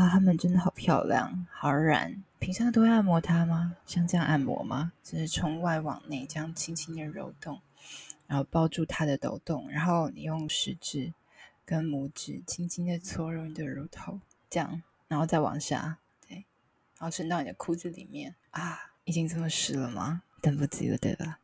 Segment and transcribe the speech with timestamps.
[0.00, 2.24] 啊，他们真的好漂亮，好软。
[2.38, 3.76] 平常都会按摩它吗？
[3.84, 4.92] 像这样按摩吗？
[5.04, 7.60] 就是从外往内这样轻轻的揉动，
[8.26, 11.12] 然后抱住它的抖动，然后你用食指
[11.66, 14.18] 跟拇指轻轻的搓揉你的乳头，
[14.48, 16.46] 这样，然后再往下，对，
[16.98, 20.22] 然后伸到你的裤子里面啊，已经这么湿了吗？
[20.40, 21.38] 等不及了，对吧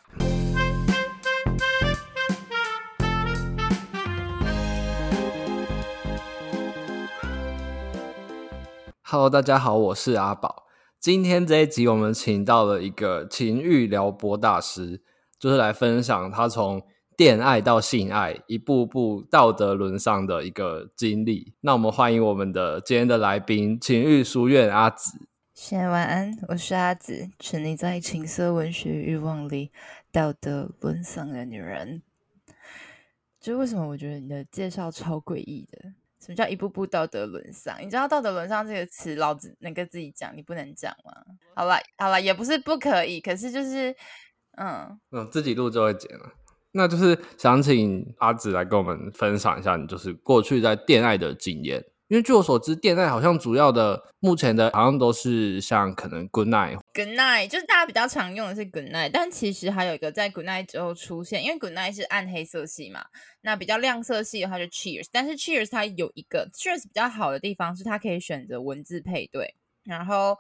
[9.17, 10.67] ？Hello，大家好，我是阿宝。
[11.01, 15.03] 今天这一集我们请到了一个情欲撩拨大师，
[15.39, 16.83] 就是来分享他从
[17.17, 21.55] 恋爱到性爱一步步道德沦丧的一个经历。
[21.63, 25.27] 那我们欢迎我们的今天的来宾，情欲书院阿紫。
[25.55, 29.71] 先晚安，我是阿紫，沉溺在情色文学欲望里
[30.13, 32.03] 道德沦丧的女人。
[33.41, 35.95] 就为什么我觉得你的介绍超诡异的？
[36.27, 37.77] 什么叫一步步道德沦丧？
[37.81, 41.13] 你知道道德沦丧这个词，老子能跟自己讲，你不能讲吗？
[41.55, 43.95] 好了好了，也不是不可以，可是就是，
[44.59, 46.33] 嗯嗯，自己录就会剪了。
[46.73, 51.85] 那就是想请阿紫来跟我们分享一下，你就是过去在电爱的经验。
[52.09, 63.05] 因为据我所知，电爱好像主要的目前的好像都是像可能 Good Night Good Night 就是大家比较常用的是 Good Night，但其实还有一个在 Good Night 之后出现，因为 Good Night 是暗黑色系嘛，
[63.43, 70.39] 那比较亮色系的话就 Cheers，但是 Cheers 它有一个 Cheers 比较好的地方是它可以选择文字配对，然后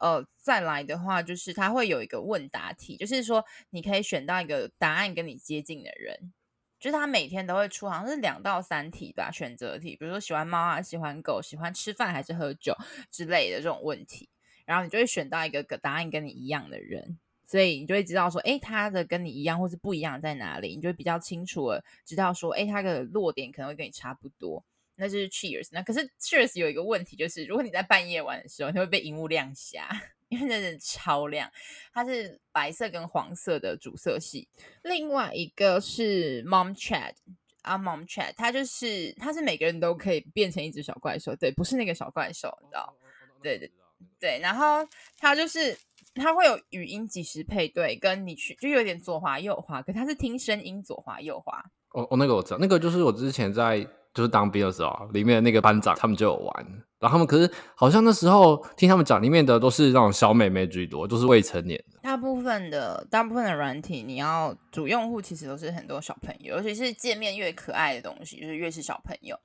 [0.00, 6.32] 呃再来的话就是它会有一个问答题，就是说你可以选到一个答案跟你接近的人。
[6.80, 12.72] 就是他每天都会出，好像是两到三题吧，选择题，比如说喜欢猫啊，喜欢狗，喜欢吃饭还是喝酒
[13.10, 14.28] 之类的这种问题，
[14.68, 24.62] 然后你就会选到一个答案跟你一样的人，所以你就会知道说，哎，他的跟你一样或是不一样在哪里，你就会比较清楚的知道说，哎，他的弱点可能会跟你差不多，
[24.96, 25.68] 那就是 Cheers。
[25.72, 29.88] 那可是 Cheers 有一个问题，就是如果你在半夜玩的时候，你会被荧幕亮瞎。
[30.28, 31.50] 因为真的超亮，
[31.90, 34.46] 它是白色跟黄色的主色系。
[34.82, 37.14] 另外一个是 Mom Chat
[37.62, 42.94] 啊，Mom Chat，它就是它是每个人都可以变成一只小怪兽，对，不是那个小怪兽，你知道？
[43.42, 43.72] 对对
[44.20, 44.86] 对，然后
[45.18, 45.76] 它就是
[46.14, 51.62] 它会有语音即时配对，跟你去就有点左滑右滑，可它是听声音左滑右滑。
[51.92, 53.86] 哦哦，那个我知道，那个就是我之前在。
[54.14, 56.66] 就是当兵的时候，里面的那个班长他们就有玩，
[56.98, 62.00] 然后他们可是好像那时候听他们讲，里面的都是那种小美眉居多，都是未成年的。
[62.02, 69.38] 大部分的大部分的软体，你要主用户其实都是很多小朋友，尤其是界面越可爱的东西，就是越是小朋友。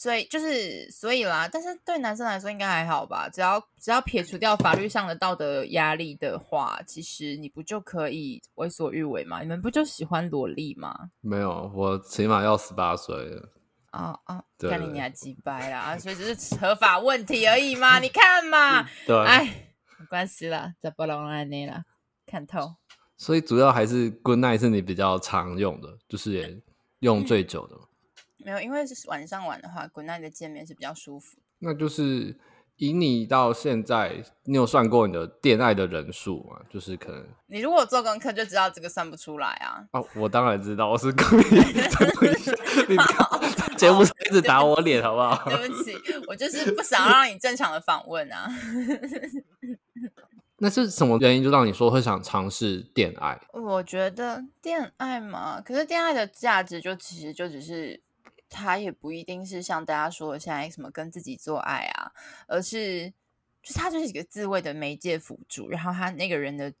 [0.00, 3.28] 所以就是所以啦，但是对男生来说应该还好吧？
[3.28, 9.40] 只要只要撇除掉法律上的道德压力的话，其实你不就可以为所欲为吗？
[9.40, 11.10] 你们不就喜欢萝莉吗？
[11.20, 13.48] 没有，我起码要十八岁了。
[13.90, 21.82] 哦哦，看你你还几掰啦，所以只是合法问题而已嘛，你看嘛，对，哎，没关系啦，再不弄来你了，
[22.24, 22.76] 看透。
[23.16, 26.56] 所以主要还是 Good Night 是你比较常用的，就是也
[27.00, 27.76] 用最久的。
[28.44, 31.38] 没有，因为是晚上玩的话，Good Night 的界面是比较舒服。
[31.58, 32.38] 那就是。
[32.80, 36.60] 以你到现在，你有算过你的电爱的人数吗？
[36.70, 39.84] 就是可能你如果做功课就知道这个算不出来啊。
[39.90, 41.42] 哦，我当然知道，我是故意
[42.88, 42.96] 你
[43.76, 45.50] 节目一直打我脸，好不好？
[45.50, 45.92] 对不起，
[46.28, 48.48] 我就是不想让你正常的访问啊。
[50.58, 53.40] 那是什么原因就让你说会想尝试电爱？
[53.54, 58.00] 我觉得电爱嘛，可是电爱的价值就其实就只是。
[58.48, 62.12] 他也不一定是像大家说的现在什么跟自己做爱啊，
[62.46, 63.12] 而是
[63.60, 66.72] 就他就是一个自慰的媒介辅助，然后他那个人的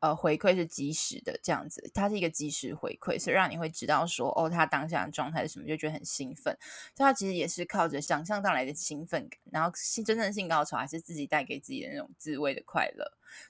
[0.00, 6.54] 呃回馈是即时的这样子，他是一个即时回馈，所以让你会知道说哦，他当下的状态是什么，就觉得很兴奋。
[6.94, 9.72] 所以他其实也是靠着想象到来的兴奋感，然后
[10.04, 13.04] 真正性高潮还是自己带给自己的那种自慰的快乐，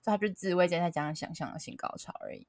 [0.05, 2.47] 所以他就自慰再加上想象的性高潮而已。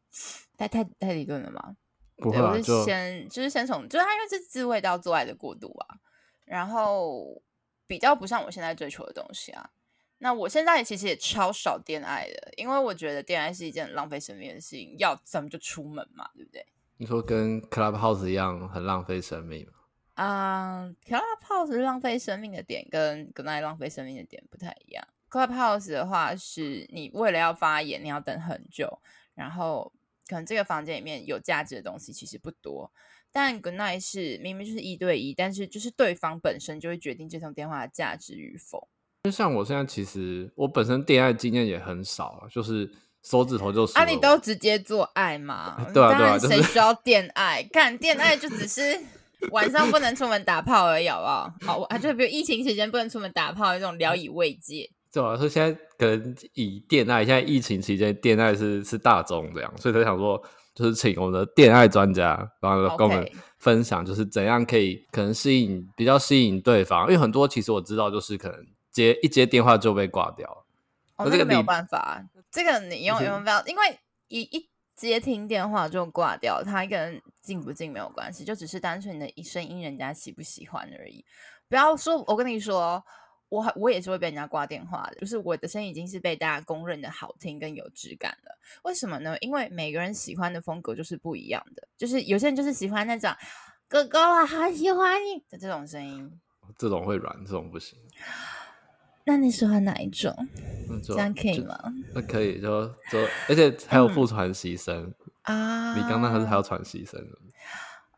[0.58, 1.78] 太太太理论了吗？
[2.18, 5.98] 不会啊，对，我是先就，是先从，就是他因为是自慰到做爱的过渡啊，
[6.46, 7.40] 然后
[7.86, 9.70] 比较不像我现在追求的东西啊。
[10.18, 16.66] 那我现在其实也超少恋爱的，因为我觉得恋爱是一件浪费生命的事情，要咱们就出门嘛，对不对？
[16.98, 19.74] 你说跟 Clubhouse 一样很浪费生命吗？
[20.16, 25.08] 啊，uh，Clubhouse 浪费生命的点跟 Good Night 浪费生命的点不太一样。
[25.30, 29.00] Clubhouse 的话是你为了要发言，你要等很久，
[29.36, 29.94] 然后。
[30.28, 32.92] 可能这个房间里面有价值的东西其实不多，
[33.32, 38.88] 但 Good Night 是明明就是一对一，但是就是对方本身就会决定这通电话的价值与否。
[39.24, 42.90] 就像我现在其实我本身恋爱经验也很少啊，就是
[43.24, 45.76] 手指头就啊，你都直接做爱嘛？
[45.94, 47.62] 对啊对啊，谁需要恋爱？
[47.72, 48.98] 看恋爱就只是
[49.52, 51.54] 晚上不能出门打炮而已，好不好？
[51.62, 54.90] 好，啊，就比如疫情期间不能出门打炮，这种聊以慰藉。
[55.12, 60.40] 对啊，说现在可能以电爱，现在疫情期间电爱是是大众这样，所以他想说，
[60.76, 63.28] 就是请我们的电爱专家，然后跟我们
[63.58, 70.66] 分享，就是怎样可以可能吸引比较吸引对方，因为很多其实我知道，就是可能接一接电话就被挂掉。
[71.16, 81.26] 哦，这个没有办法，这个你用用不了，因为一一接听电话就挂掉，他跟进不进没有关系，就只是单纯的声音人家喜不喜欢而已。
[81.68, 83.04] 不要说，我跟你说。
[83.50, 88.58] 我我也是会被人家挂电话的，就是我的声音已经是被大家公认的好听跟有质感了。
[88.84, 89.38] 为什么呢？
[89.40, 93.32] 因为每个人喜欢的风格就是不一样的，就是有些人就是喜欢那种
[93.88, 96.40] 哥哥我，好喜欢你的这种声音，
[96.78, 97.98] 这种会软，这种不行。
[99.24, 100.34] 那你喜欢哪一种？
[101.04, 101.78] 这样可以吗？
[102.14, 107.38] 那可以，就就而且还有副传习声啊，你刚刚还是还有喘息声的。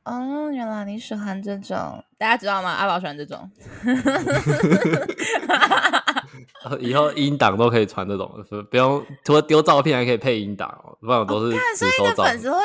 [0.06, 2.72] 哦，原来你喜欢这种，大家知道吗？
[2.72, 3.50] 阿宝喜欢这种，
[6.80, 8.32] 以后音档都可以传这种，
[8.72, 11.76] 不用除了丢照片还可以配音档哦，不然我都是看。
[11.76, 12.58] 所以你的粉丝会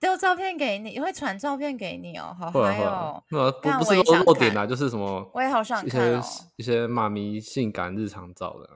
[0.00, 3.22] 丢照片给你，会传照片给你哦，好嗨哦！
[3.30, 6.22] 那不不是说弱点啊，就是什么，我也好想看哦，
[6.56, 8.68] 一些妈咪性感日常照的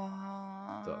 [0.00, 0.82] 哦。
[0.84, 0.94] 对。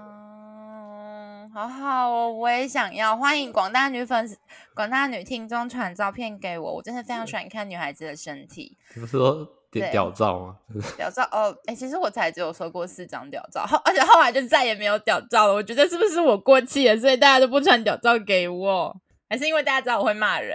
[1.56, 3.16] 好好哦，我也想要。
[3.16, 4.36] 欢迎广大女粉丝、
[4.74, 8.76] 广大女听众传照片给我，我真的非常喜欢看女孩子的身体。
[8.94, 10.58] 你不是说点屌照吗？
[10.98, 15.54] 屌照哦，哎、欸，其实我才只有收过四张屌照，后而且后来就再也没有屌照了。
[15.54, 18.94] 我觉得是不是我过气了，所以大家都不传屌照给我？
[19.30, 20.54] 还是因为大家知道我会骂人？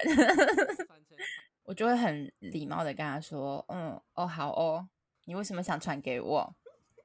[1.66, 4.88] 我就会很礼貌的跟他说：“嗯，哦，好哦，
[5.26, 6.54] 你为什么想传给我？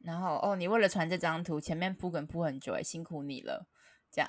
[0.04, 3.64] 然后哦，你为了传这张图，前面铺梗铺很久，哎，辛苦你了。”
[4.12, 4.28] 这样，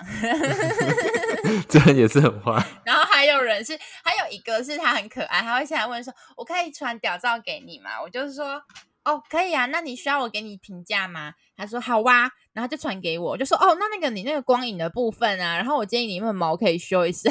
[1.68, 2.62] 这样也是很坏。
[2.84, 8.62] 然后还有人是，还有一个是他很可爱，他会现在问说：“我可以传屌照给你吗？”我就是说
[9.04, 11.32] ：“哦，可以啊。”那你需要我给你评价吗？
[11.56, 17.30] 他说：“好哇。”然后就传给我，我就说：“哦，那那个你那个光影的部分啊，然后我建议你们毛可以修一下。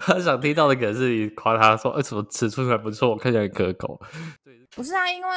[0.00, 4.00] 他想听到的可能是你夸他说：“哎，什么尺寸还不错，我看起来很可口。”
[4.76, 5.28] 不是啊，因为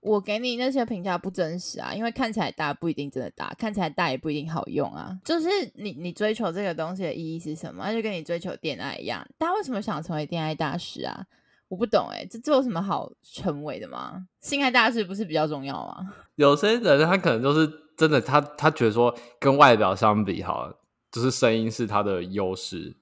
[0.00, 5.18] 我给你那些评价不真实啊，因为看起来大不一定真的大，看起来大也不一定好用啊。
[5.24, 7.84] 就是你你追求这个东西的意义是什么？
[7.86, 11.26] 那就跟你追求恋爱一样，大家为什么想成为恋爱大师啊？
[11.68, 14.26] 我不懂哎、这这有什么好成为的吗？
[14.42, 16.12] 性爱大师不是比较重要吗？
[16.36, 17.66] 有些人他可能就是
[17.96, 20.70] 真的，他他觉得说跟外表相比，哈，
[21.10, 22.94] 就是声音是他的优势，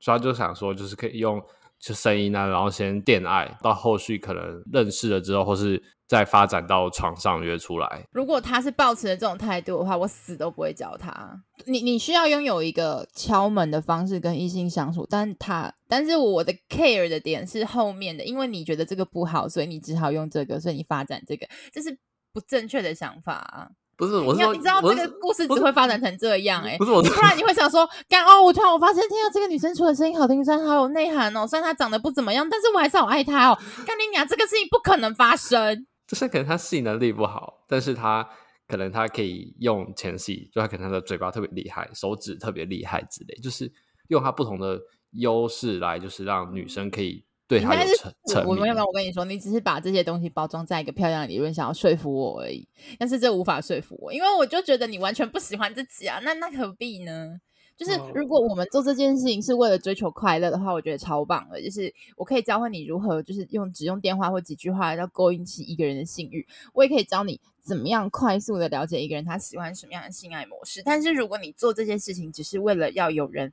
[0.00, 1.38] 所以他就想说，就是可以用。
[1.84, 8.06] 就声音啊，然后先电爱，到后续可能认识了之后，或是再发展到床上约出来。
[8.10, 11.42] 如果他是抱持的这种态度的话，我死都不会教他。
[11.66, 21.98] 你你需要拥有一个敲门的方式跟异性相处，但他但是我的 care 的点是后面的，因为你觉得这个不好，所以你只好用这个，所以你发展这个，这是
[22.32, 23.68] 不正确的想法啊。
[23.96, 33.58] 不是，我是说你，知道这个故事只会发展成这样哎、欸，不是我，突然你会想说，干哦，我突然我发现，天啊，这个女生除了声音好听，虽然好有内涵哦，虽然她长得不怎么样，但是我还是好爱她哦。
[33.86, 35.86] 干你娘，这个事情不可能发生。
[36.06, 38.28] 就是可能她性能力不好，但是她
[38.66, 43.70] 可能她可以用前戏，就她可能她的嘴巴特别厉害，手指特别厉害之类，就是
[44.08, 44.78] 用她不同的
[45.12, 47.24] 优势来，就是让女生可以。
[47.46, 52.66] 对他有成成，我没有，我跟你说，你只是把这些东西包装在一个漂亮的理论，想要说服我而已。
[52.98, 56.18] 但是这无法说服我，因为我就觉得你完全不喜欢自己啊。
[56.22, 57.38] 那那何必呢？
[57.76, 61.60] 就是如果我们做这件事情是为了追求快乐的话，我觉得超棒的。
[61.60, 66.46] 就是我可以教会你如何，就是用只用电话或几句话要勾引起一个人的性欲。
[66.72, 70.80] 我也可以教你怎么样快速的了解一个人他喜欢什么样的性爱模式。
[70.82, 73.52] 但是如果你做这件事情只是为了要有人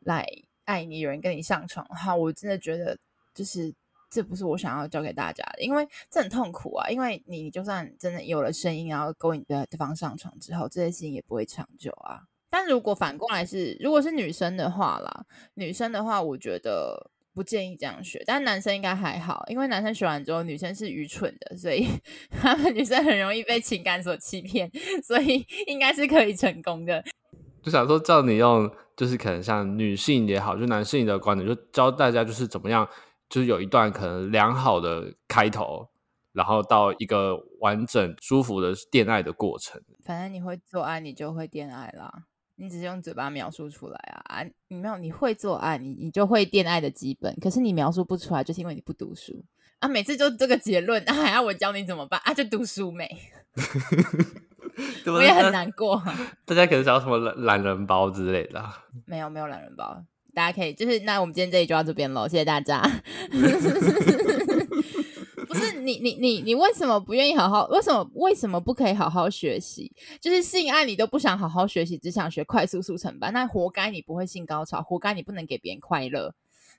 [0.00, 0.26] 来
[0.64, 2.96] 爱你，有人跟你上床的话，我真的觉得。
[3.38, 3.72] 就是
[4.10, 6.88] 这不是我想要教给大家的，因为这很痛苦啊。
[6.90, 12.22] 因为你就算真的有了声音，然后勾引对方上床之后，这些事情也不会长久啊。
[12.50, 18.20] 但如果反过来是，如果是女生的话啦，女生的话，我觉得不建议这样学。
[18.26, 21.86] 但男生应该还好，因为男生学完之后，女生是愚蠢的，所以
[22.42, 24.68] 他们女生很容易被情感所欺骗，
[25.04, 27.04] 所以应该是可以成功的。
[27.62, 32.88] 就想说叫你用，就是可能像女性也好，就男性的观点，就教大家就是怎么样。
[33.28, 35.88] 就是有一段可能良好的开头，
[36.32, 39.80] 然后到一个完整舒服的恋爱的过程。
[40.04, 42.12] 反正你会做爱，你就会恋爱啦。
[42.60, 44.44] 你只是用嘴巴描述出来啊啊！
[44.66, 47.32] 你没有，你会做爱，你你就会恋爱的基本。
[47.40, 49.44] 可是你描述不出来，就是因为你不读书
[49.78, 49.88] 啊。
[49.88, 52.34] 每次就这个结论， 啊，还要我教你怎么办啊？
[52.34, 53.08] 就读书没？
[55.06, 56.02] 我也很难过。
[56.44, 58.64] 大家可能想要什么懒懒人包之类的？
[59.06, 60.04] 没有，没有懒人包。
[60.38, 62.80] 大家可以就是那我们今天这里就到这边喽，谢谢大家。
[65.48, 67.66] 不是你你你你为什么不愿意好好？
[67.66, 69.90] 为什么为什么不可以好好学习？
[70.20, 76.32] 就是性爱你都不想好好学习，只想学快速速成班，那活该你不会性高潮，活该你不能给别人快乐。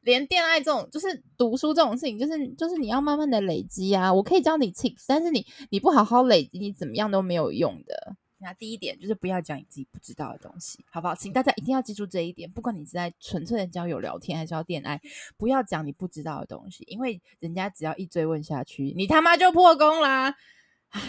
[0.03, 4.13] 连恋爱这种，就是读书这种事情，就是就是你要慢慢的累积啊。
[4.13, 8.15] 我可以教你 tips，但是你你不好好累积，你怎么样都没有用的。
[8.41, 11.13] 那第一点就是不要讲你自己不知道的东西，好不好？
[11.13, 12.49] 请大家一定要记住这一点。
[12.49, 14.99] 不管你是在纯粹的交友聊天，还是要恋爱，
[15.37, 20.35] 不要讲你不知道的东西，因为人家只要一追问下去，你他妈就破功啦。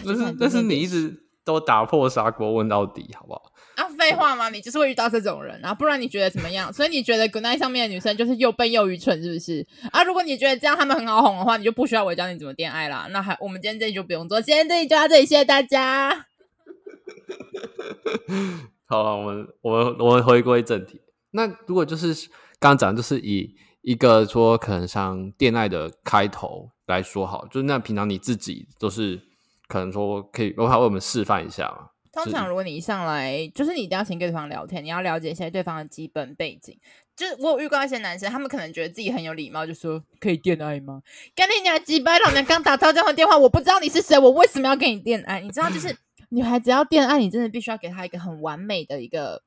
[0.05, 3.51] 但是但是你一直都打破砂锅问到底，好不好？
[3.77, 4.49] 啊，废话吗？
[4.49, 6.71] 你就是会遇到这种人啊，不然你觉得怎么样？
[6.71, 9.65] 所以你觉得 Goodnight 上面的女生就是又笨又愚蠢，是不是？
[9.91, 13.07] 啊，如果你觉得这样他们很好哄的话，你就不需要我教你怎么恋爱啦。
[13.11, 16.30] 那还我们今天这里就不用做，今天这里就到这里，谢谢大家。
[18.85, 21.01] 好了，我们我们我们回归正题。
[21.31, 22.13] 那如果就是
[22.59, 29.21] 刚刚讲，就是以一个说可能像恋爱的开头来说好，就是那平常你自己都是
[29.67, 31.87] 可能说可以，我还为我们示范一下嘛。
[32.11, 36.77] 通常如果你一上来就是你一定要先跟对方聊天，你要了解一下对方的基本背景。
[37.15, 41.01] 就是我有遇过一些男生，他们可能觉得自己很有礼貌，就说可以恋爱吗？
[41.33, 45.39] 跟你讲几百，老娘刚打到这样的电话，我不知道你是谁，我为什么要跟你恋爱？
[45.39, 45.95] 你知道就是。
[46.33, 49.43] 女孩子要恋爱，你真的必须要给她一个很完美的一个，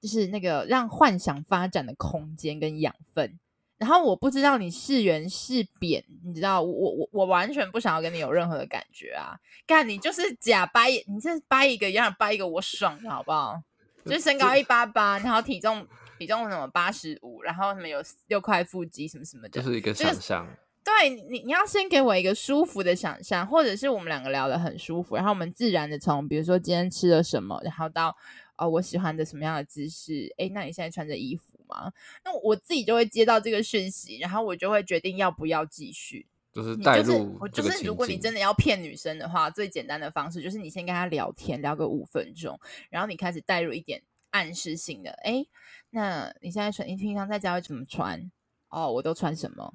[0.00, 3.38] 就是那个让幻想发展的空间跟养分。
[3.76, 9.36] 然后我不知道你是圆是扁，你知道，我我我完全不想要跟你有任何的感觉啊！
[9.66, 13.62] 干你就是假掰，你这掰一个一样掰一个，我爽的好不好？
[14.06, 15.86] 就是身高一八八，然后体重
[16.18, 20.48] 体重什么八十五，然后什么有六块腹肌什么什么的，就是一个想象。
[20.84, 28.14] 对你，你要先给我一个舒服的想象，或者是我们两个聊得很舒服，然后我们自然的从，比如说今天吃了什么，然后到
[28.56, 31.90] 哦我喜欢的什么样的姿势，诶，那你现在穿着衣服吗？
[32.24, 36.26] 那我自己就会接到这个讯息，然后我就会决定要不要继续。
[36.52, 42.60] 就是带入就是，我就是如果你真的要骗女生的话，最简单的方式就是你先跟她聊天，聊个五分钟，
[42.90, 44.00] 然后你开始带入一点
[44.30, 45.48] 暗示性的，诶，
[45.90, 48.30] 那你现在穿，你平常在家会怎么穿？
[48.68, 49.74] 哦，我都穿什么？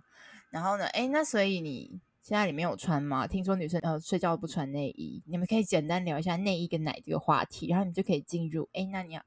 [0.50, 0.86] 然后呢？
[0.88, 3.28] 哎，那所以你现在里面有穿吗？
[3.28, 8.68] 听说女生呃睡觉不穿内衣，你们可以简单聊一下内衣跟奶这个话题，然后你就可以进入。
[8.74, 9.22] 哎，那你要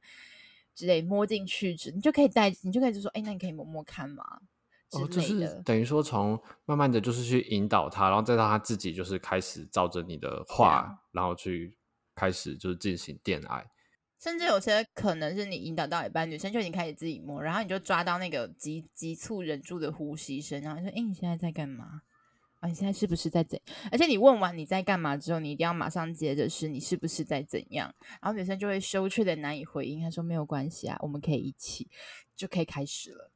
[0.74, 4.24] 之类摸进去，你就可以带，你就可以就说，哎，那你可以摸摸看吗？
[4.90, 11.74] 哦，就是等于说从慢慢的就是去引导他，然后再让他自己就是开始照着你的话，然后去
[12.14, 13.64] 开始就是进行恋爱。
[14.22, 22.02] 甚至有些可能是你引导到一半，女生就已经开始自己摸，然后你就抓到那个急急促忍住的呼吸声，然后你说：“哎，你现在在干嘛？
[22.60, 23.60] 啊，你现在是不是在怎？
[23.90, 27.92] 而且你问完你在干嘛之后，你一定要马上接着是你是不是在怎样？
[28.20, 31.88] 然后女生就会羞怯的难以回应，她说：没有关系啊，我们可以一起，
[32.36, 33.32] 就可以开始了。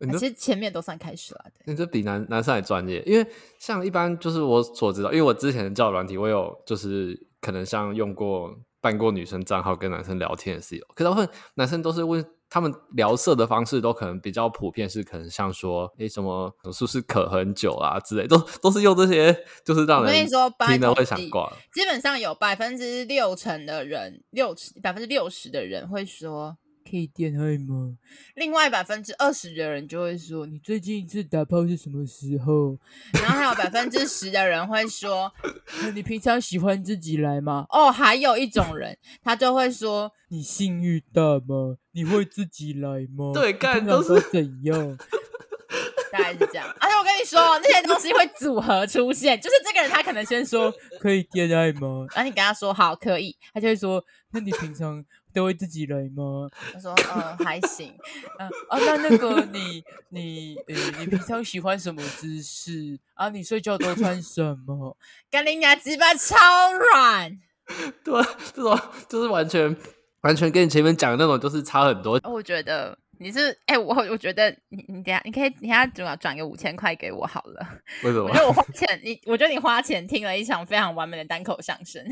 [0.00, 1.46] 啊、其实前面都算开始了。
[1.64, 3.26] 你这比男男生还专业，因为
[3.58, 8.58] 像一般就是我所知道，因为我之前的交友软体，我有就是可能像用过。
[8.82, 20.26] 办过女生账号跟男生聊天的是有，可是大部分男生都是问他们聊色的方式都可能比较普遍，是可能像说诶什么是不是渴很久啊之类，都都是用这些，就是让人
[20.66, 21.52] 听了会想挂。
[21.74, 26.56] 基本上有百分之六成的人，六百分之六十的人会说。
[26.90, 27.96] 可以恋爱吗？
[28.34, 32.76] 另外百分之二十的人就会说，你最近一次打炮是什么时候？
[33.12, 35.32] 然后还有百分之十的人会说，
[35.94, 37.64] 你平常喜欢自己来吗？
[37.70, 41.76] 哦，还有一种人，他就会说，你性欲大吗？
[41.92, 43.32] 你会自己来吗？
[43.32, 44.98] 对，干都是怎样？
[46.10, 46.66] 大概是这样。
[46.80, 52.04] 而且我跟你说，那些东西会组合出现，就是这个人他可能先说 可以恋爱吗？
[52.12, 55.04] 然后你跟他说好可以，他就会说，那你平常。
[55.32, 56.48] 都会自己来吗？
[56.72, 57.94] 他说：“嗯、呃，还行。
[58.38, 62.98] 嗯、呃，啊，那那个你你呃，你平常喜欢什么姿势？
[63.14, 64.96] 啊，你睡觉都穿什么？
[65.30, 66.36] 干你娘鸡巴超
[66.72, 67.38] 软。
[68.04, 68.22] 对，
[68.52, 69.76] 这种就是完全
[70.22, 72.20] 完全跟你前面讲的那种就是差很多。
[72.24, 77.64] 我觉得你是哎、欸，我我觉得你你等下你可以你等下转转个五千块给我好了。
[78.02, 78.24] 为什么？
[78.24, 82.04] 我觉得我花钱你，我觉得你花钱听了一场非常完美的单口相声。”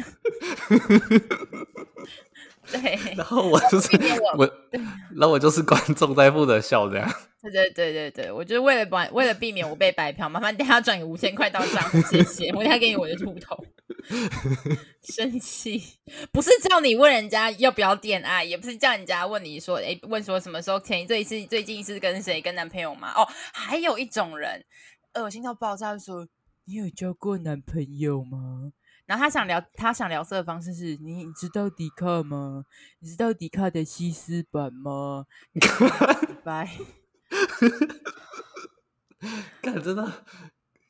[2.71, 4.51] 对，然后我就是我，我，
[5.17, 7.09] 然后我就是观众在负责笑这样。
[7.41, 12.51] 对对对对对，我就是为了把为了避免我被白嫖，麻烦等下转个五千块到账户，谢谢。
[12.51, 13.57] 我等下给你我的秃头。
[15.05, 15.81] 生气
[16.33, 23.13] 不是叫你问人家要不要恋爱，也不是叫人家问你说，哎，问说什么时候前一这一次最近是跟谁跟男朋友吗？
[23.15, 24.65] 哦，还有一种人
[25.15, 26.27] 恶心到爆炸，说
[26.65, 28.73] 你有交过男朋友吗？
[29.09, 32.67] 然后他想聊，他想聊色的方式是：你知道迪卡吗？
[32.99, 35.25] 你知道迪卡的西斯版吗？
[36.45, 36.69] 拜，
[39.63, 40.13] 干真的，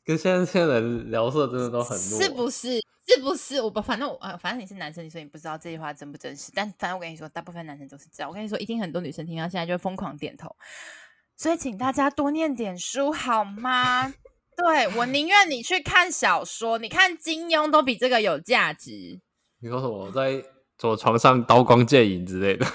[0.05, 2.81] 跟现在现在人聊色真的都很弱，是不是？
[3.07, 3.63] 是不是？
[3.63, 6.51] 我不，反正我呃，反正你是男生，所以你不知道这句话真不真实。
[6.53, 8.29] 但反正我跟你说，大部分男生都是这样。
[8.29, 10.57] 我跟你说，一定很多女生听到现在就疯狂点头。
[11.37, 14.13] 所以请大家多念点书好吗？
[14.59, 19.21] 对，我宁愿你去看小说，你看金庸都比这个有价值。
[19.61, 20.45] 你告诉我，在
[20.77, 22.67] 左床上刀光剑影之类的。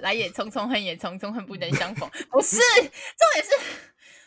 [0.00, 2.08] 来也匆匆，恨也匆匆，恨不能相逢。
[2.30, 3.50] 不是，重点是，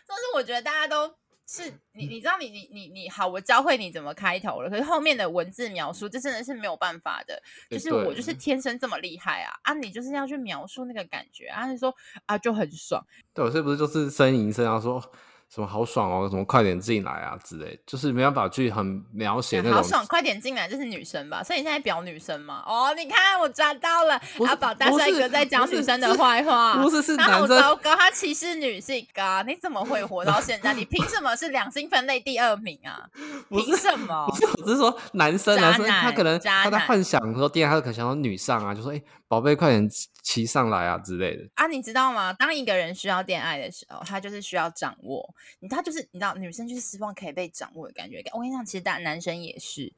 [0.05, 1.11] 重点是，我觉得大家都
[1.47, 4.69] 是你，你知道你，你你你你好，我教会你怎么开头了。
[4.69, 7.41] 可是后面的文字描述，这真的是没有办法的。
[7.67, 9.53] 就是我就是天生这么厉害啊！
[9.63, 11.91] 啊，你就是要去描述那个感觉啊，你说
[12.27, 13.03] 啊就很爽。
[13.33, 14.79] 对，我是不是就是呻吟声啊？
[14.79, 15.11] 说。
[15.53, 16.29] 什么好爽哦！
[16.29, 19.73] 什么快点进来啊之类，就是没办法去很描写那种。
[19.73, 21.43] 好爽，快点进来，这是女生吧？
[21.43, 22.63] 所以你现在表女生吗？
[22.65, 24.17] 哦，你看我抓到了，
[24.47, 29.41] 阿宝大帅哥在讲女生的坏话，不是，是，是男生，他好糟糕，他歧视女性啊！
[29.45, 30.71] 你怎么会活到现在？
[30.75, 33.03] 你凭什么是两性分类第二名啊？
[33.49, 34.25] 凭什么？
[34.27, 39.01] 不是，我是说男生，男生他可能他在幻想说，第二他可能想到女上啊，就说哎。
[39.31, 39.89] 宝贝，快点
[40.21, 42.31] 骑上来啊之类的啊，你知道吗？
[42.33, 48.21] 当一个人需要恋爱的时候，他就是需要掌握你，他就是你知道，女生就是希望可以被掌握的感觉。
[48.33, 49.91] 我跟你讲，其实大男生也是，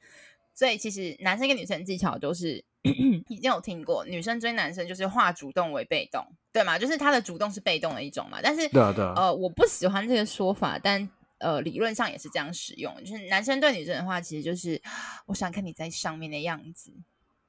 [0.53, 2.63] 所以其实男生跟女生技巧都是
[3.27, 6.79] 已经有听过，女生追男生就是化主动为被动，对吗？
[6.79, 8.39] 就是他的主动是被动的一种嘛。
[8.41, 14.81] 但是对啊对啊，呃，我不喜欢这个说法，但呃，理论上也是这样使用，就是男生对女生的话，其实就是
[15.27, 16.93] 我想看你在上面的样子。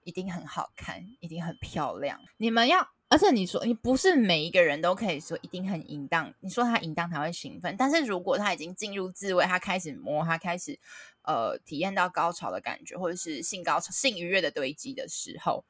[0.04, 2.20] 一定很好看，一定很漂亮。
[2.36, 6.32] 你们要，而且你说你不是每一个人都可以说一定很淫荡。
[6.40, 10.78] 你说他淫荡他会兴奋，但是如果他已经进入自慰，他开始摸，他开始
[11.22, 15.64] 呃体验到高潮的感觉，或者是性高潮、性愉悦的堆积的时候。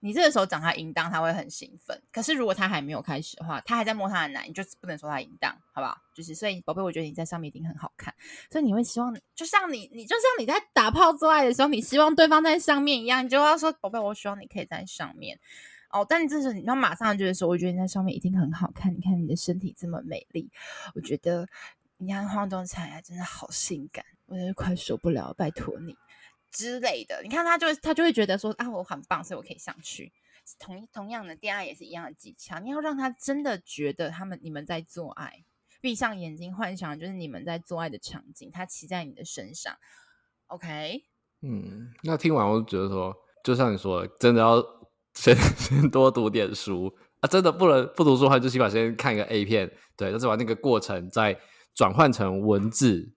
[0.00, 2.00] 你这个时候讲他淫荡，他会很兴奋。
[2.12, 5.96] 可是如果他还没有开始的话，他还在摸他的奶，你就不能说他淫荡，好不好？
[6.14, 8.14] 就是所以，宝贝，我觉得你在上面一定很好看。
[8.50, 15.38] 所以你会希望，就像你，你就像你在打炮做爱的时候，你希望对方在上面一样，你就要说，宝贝，我希望你可以在上面。
[15.90, 18.94] 哦，但这时候你要马上就是说，我觉得你在上面一定很好看。
[18.94, 20.50] 你看你的身体这么美丽，
[20.94, 21.48] 我觉得
[21.96, 25.96] 你看晃动起来真的好性感，我真的快受不了，拜托你。
[26.50, 30.12] 之类的，你看他就他就会觉得说啊，我很棒，所以我可以上去。
[30.58, 35.44] 同同样的恋爱也是一样的技巧，你要让他真的觉得他们你们在做爱，
[35.80, 39.76] 闭上眼睛幻想就是你们在做爱的场景，他骑在你的身上。
[40.46, 41.04] OK，
[41.42, 44.64] 嗯，那听完我就觉得说，就像你说的，真的要
[45.12, 51.38] 先 先多读点书啊，真的不能不读书的话，就起码先看一个 A 片，对，就是把那个过程再
[51.74, 53.12] 转换成文字。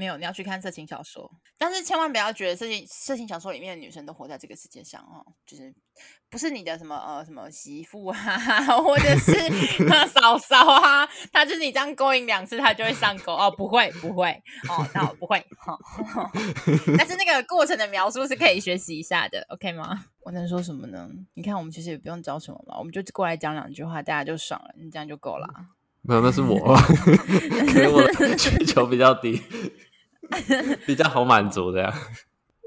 [0.00, 5.74] 没有，你要去看色情小说，但是千万不要觉得色情色情小说里面的女生都活在这个世界上哦，就是
[6.30, 8.16] 不是你的什么呃什么媳妇啊，
[8.82, 9.32] 或者是
[10.08, 14.30] 嫂嫂啊，她就是你这样勾引两次，她就会上钩哦，不会不会
[14.70, 15.78] 哦，那我不会，哦，
[16.96, 20.06] 但是那个过程的描述是可以学习一下的，OK 吗？
[20.20, 21.10] 我能说什么呢？
[21.34, 25.46] 你看我们其实也不用教什么嘛，我们就过来讲两句话，大家就爽了，你这样就够了。
[26.02, 26.56] 没有，那是我，
[27.68, 29.38] 可能我需求比较低。
[30.86, 31.92] 比较好满足这样。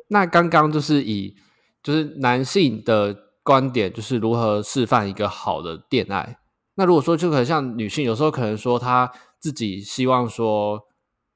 [0.09, 1.35] 那刚刚就是以
[1.81, 6.37] 就是男性的观点，就是如何示范一个好的恋爱。
[6.75, 10.81] 那如果说就可能像女性，有时候可能说她自己希望说，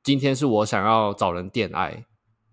[0.02, 2.06] 今天是我想要找人恋爱。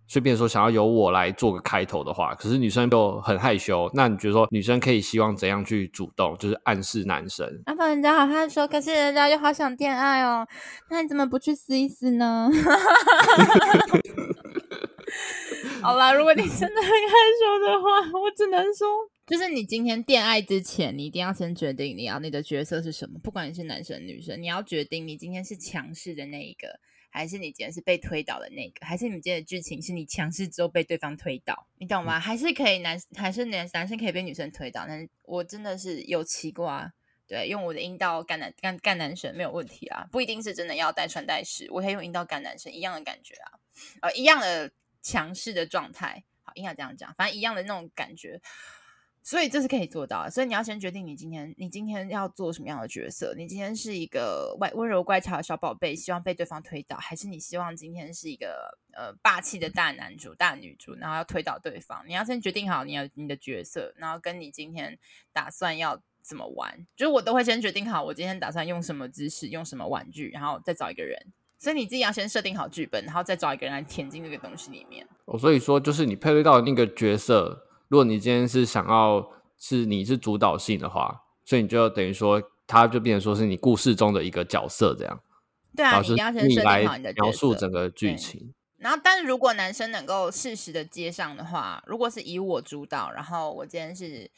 [0.06, 3.90] 随便说，想要由我来做个开头的话，可是女生就很害羞。
[3.94, 7.48] 那你觉得说，女生可以希望怎样去主动，就是暗示男生？
[7.66, 10.46] 阿宝，人家好害羞，可是人家又好想恋爱哦。
[10.90, 12.50] 那你怎么不去试一试呢？
[15.80, 17.88] 好啦，如果你真的很害羞的话，
[18.18, 18.86] 我只能说，
[19.26, 23.18] 就是你今天恋爱之前，你一定要先决定你要你的角色是什么。
[23.22, 26.68] 不管你是男生女生，你要决定你今天是强势的那一个。
[27.14, 28.84] 还是你今天是被推倒的那个？
[28.84, 31.68] 还是你们今天的剧情是你强势之后被对方推倒？
[31.78, 32.18] 你懂吗？
[32.18, 34.84] 还是可以男，还是男男生可以被女生推倒？
[34.88, 36.92] 但是我真的是有奇过啊，
[37.28, 43.60] 对，用我的阴道干男干干男生没有问题啊，不一定是真的要带穿戴式，我可以用阴道干男生一样的感觉啊，
[44.02, 48.40] 呃，一样的强势的状态，好，应该这样讲，反正一样的那种感觉。
[49.26, 53.34] 所以这是可以做到的，所以你要先决定你今天你今天要做什么样的角色。
[53.34, 62.04] 你今天是一个温温柔乖巧的小宝贝，希望被对方推倒，还是你希望今天是一个呃霸气的大男主、大女主，然后要推倒对方？
[62.06, 64.98] 你要先决定好你要你的角色，然后跟你今天
[65.32, 71.18] 打算要怎么玩，就是我都会先决定好我今天打算用什么姿势、用什么玩具，然后再找一个人。
[71.58, 75.08] 所以你自己要先设定好剧本，然后再找一个人来填进这个东西里面。
[75.24, 77.68] 哦，所以说就是你配对到那个角色。
[77.94, 85.20] 如果你今天是想要是你是主导性的话，所以你就等于说他就变成说是你故事中的一个角色这样。
[85.76, 88.52] 对啊，你要先设定好你的描述整个剧情。
[88.78, 94.28] 然后，但是如果男生能够适时的接上的话，如果是以我主导，然后我今天是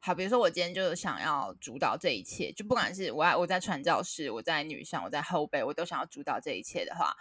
[0.00, 7.14] 好，比如说我今天就是想要主导这一切，就不管是我我在传教士，我在女上，我在后辈，我都想要主导这一切的话，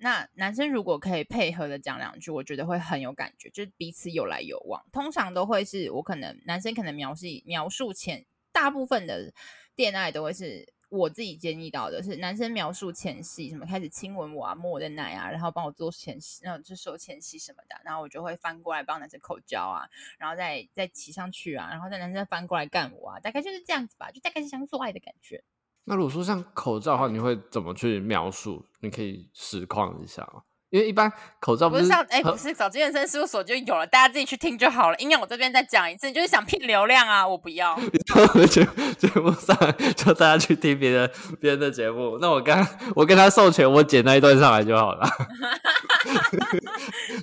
[0.00, 4.84] 那男生如果可以配合的讲两句，我觉得会很有感觉，就是彼此有来有往。
[4.90, 9.32] 通常都会是我可能男生可能描述描述前，大部分的
[9.76, 10.72] 恋爱都会是。
[10.90, 25.44] 我自己建议到的是，男生描述前戏，什么开始亲吻我啊，摸我的奶啊，然后帮我做前戏，然后就说前戏什么的，然后我就会翻过来帮男生口交啊，然后再再骑上去啊，然后再男生翻过来干我啊，大概就是这样子吧，就大概是像做爱的感觉。
[25.84, 28.64] 那如果说像口罩的话，你会怎么去描述？
[28.80, 30.42] 你可以实况一下吗？
[30.70, 34.96] 因为一般口罩不是，像哎，不是找健身事务所就有了，大家自己去听就好了。
[34.98, 37.76] 因为我这边再讲一次，你就是想骗流量啊，我不要。
[38.48, 38.64] 节
[38.96, 39.56] 节目上
[39.96, 42.64] 叫大家去听别人别人的节目，那我刚
[42.94, 45.04] 我跟他授权，我剪那一段上来就好了，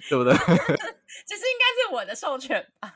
[0.09, 0.33] 对不对？
[1.25, 2.93] 其实应该是我的授权吧。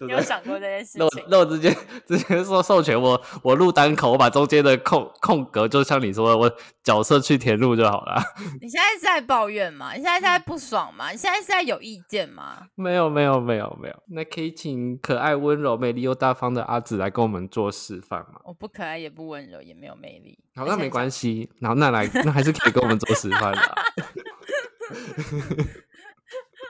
[0.00, 1.00] 你有想过这件事情？
[1.00, 6.50] 那我那我直接直接说授权我我录单口，我把中间的空空格，就像你说的，我
[6.82, 8.22] 角色去填入就好了。
[8.60, 9.92] 你现在是在抱怨吗？
[9.92, 11.10] 你现在是在不爽吗？
[11.10, 12.68] 你现在是在有意见吗？
[12.74, 14.02] 没有没有没有没有。
[14.08, 18.40] 那可以请可爱温柔、美丽又大方的阿紫来跟我们做示范吗？
[18.44, 20.38] 我不可爱也不温柔也没有魅力。
[20.54, 21.50] 好，那没关系。
[21.60, 23.74] 然后那来那还是可以跟我们做示范的。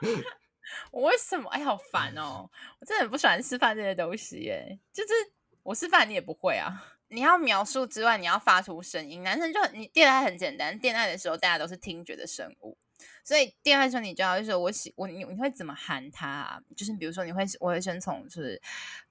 [0.99, 1.49] 我为什么？
[1.51, 2.51] 哎，好烦哦！
[2.81, 4.77] 我真的很不喜欢示范这些东西耶。
[4.93, 5.13] 就是
[5.63, 6.75] 我示范你也不会啊。
[7.07, 9.23] 你要描述之外，你要发出声音。
[9.23, 12.77] 男生就你恋爱很简单，恋爱的时候大家都是听觉的生物，
[13.23, 16.61] 所以恋爱的时候你就要就是，我喜我你你会怎么喊他啊？
[16.77, 18.61] 就是比如说你会我会先从就是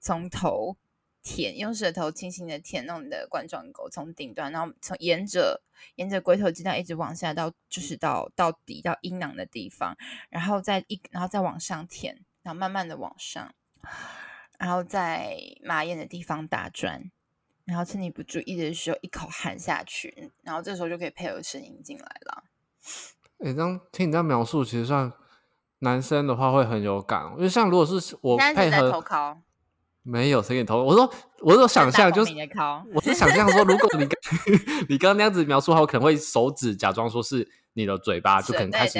[0.01, 0.75] 从头。
[1.27, 5.61] 舔，用舌头轻轻的舔弄你的冠状沟，从顶端，然后从沿着
[5.95, 9.97] 沿着龟头肌带一直往下到，就是到到底到阴囊的地方，
[10.29, 13.53] 然后再一然后再往上舔，然后慢慢的往上，
[14.57, 17.11] 然后在马眼的地方打转，
[17.65, 22.43] 然后趁你不注意的时候一口含下去，然后这时候就可以配合声音进来了。
[23.39, 25.11] 哎，这样听你这样描述，其实像
[25.79, 29.03] 男生的话会很有感，因为像如果是我配合。
[30.07, 30.81] 没有谁给你投。
[30.81, 32.33] 我说，我说想象就是，
[32.93, 34.19] 我是想象说，如果你刚
[34.87, 38.99] 你刚刚那样子描述的话，我可能会手指假装说是你的嘴巴，就可能开始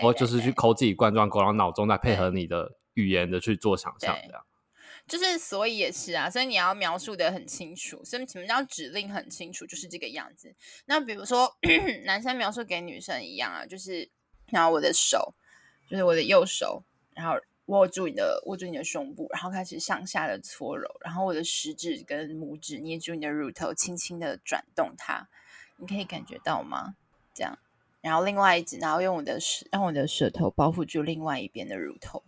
[0.00, 4.42] 说就是去抠自己冠状沟，然后脑中再配合你的语言的去做想象，这样。
[5.06, 10.52] 就是所以也是啊，所以你要描述的很清楚，所以什么叫指令很清楚，就是这个样子。
[10.86, 11.48] 那比如说
[12.04, 14.10] 男生描述给女生一样啊，就是
[14.46, 15.34] 然后我的手，
[15.88, 16.82] 就是我的右手，
[17.14, 17.34] 然后。
[17.68, 25.28] 握住你的，握住你的胸部，然后开始向下的搓揉，然后我的食指跟拇指捏住你的乳头，轻轻的转动它，
[25.76, 26.96] 你可以感觉到吗？
[27.34, 27.58] 这样，
[28.00, 32.24] 然后另外一只，然后用我的舌，让我的舌头包覆住另外一边的乳头，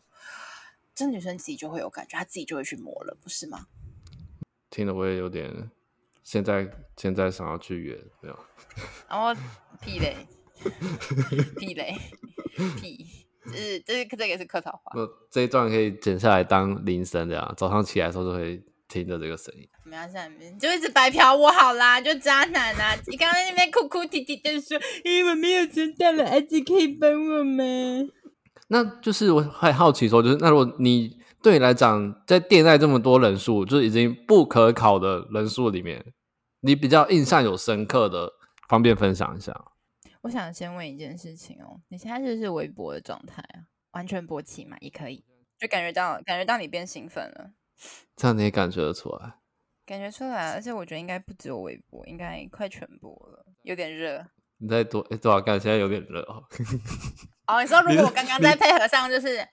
[0.94, 3.66] 这女生自己就会有感觉，她自己就会去摸了，不是吗？
[4.68, 5.70] 听得我也有点，
[6.22, 8.38] 现在现在想要去约，没有？
[9.08, 9.34] 然后
[9.80, 10.16] 屁嘞，
[11.58, 11.96] 屁嘞，
[12.78, 13.26] 屁。
[13.52, 14.92] 是，这是这个也是客套话。
[15.30, 19.68] 这一段可以剪下来当铃声，这样早上起来的时候就会听着这个声音。
[19.84, 22.94] 没关系，你就一直白嫖我好啦，就渣男啊！
[23.06, 27.64] 你刚刚在那边哭哭啼啼的说：“因为我没有钱到了，儿子可以帮我吗？”
[28.68, 36.04] 那就是我很好奇说，就是那如果你对你来讲，在恋爱这么多人数，就是已经不可考的人数里面，
[36.60, 38.32] 你比较印象有深刻的，
[38.68, 39.52] 方便分享一下？
[40.22, 43.64] 我想先问一件事情哦，你现在是不是微博的状态啊？
[43.92, 45.24] 完全勃起嘛，也可以，
[45.58, 47.50] 就感觉到感觉到你变兴奋了，
[48.16, 49.34] 这样你也感觉得出来？
[49.86, 54.24] 感觉出来，而且我觉得应该不只有微博，应该快全播了，有点热。
[54.58, 55.58] 你在多诶多少干？
[55.58, 56.44] 现在有点热哦。
[57.48, 59.44] 哦，你说 如果我刚刚在配合上，就是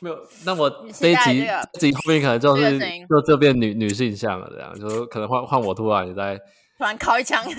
[0.00, 6.38] 没有，那我这一集这集后面可能就是就这边女女性向了，这样就是可能换换我突然你在
[6.76, 7.42] 突然靠一枪。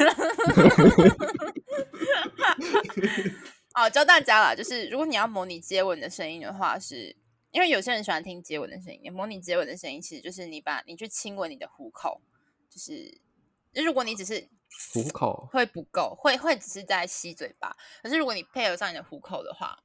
[3.75, 7.15] 哦，教大家啦，就是如果你要模拟接吻的声音的话是，是
[7.51, 9.11] 因为有些人喜欢听接吻的声音。
[9.11, 12.21] 模拟接吻的声音，其实就是你把你去亲吻你的虎口，
[12.69, 13.19] 就是
[13.73, 14.47] 如果你只是
[14.93, 17.75] 虎口会不够，会会只是在吸嘴巴。
[18.01, 19.77] 可是如果你配合上你的虎口的话，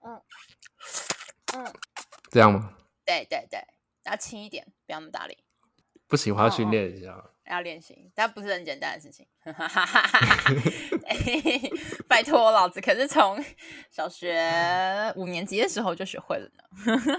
[0.00, 0.22] 嗯
[1.56, 1.72] 嗯，
[2.30, 2.74] 这样吗？
[3.04, 3.60] 对对对，
[4.04, 5.36] 要轻一点，不要那么大力。
[6.06, 7.30] 不行，我要训练一下。
[7.46, 9.26] 要练习，但不是很简单的事情。
[12.08, 13.42] 拜托，老子可是从
[13.90, 16.64] 小学五年级的时候就学会了呢。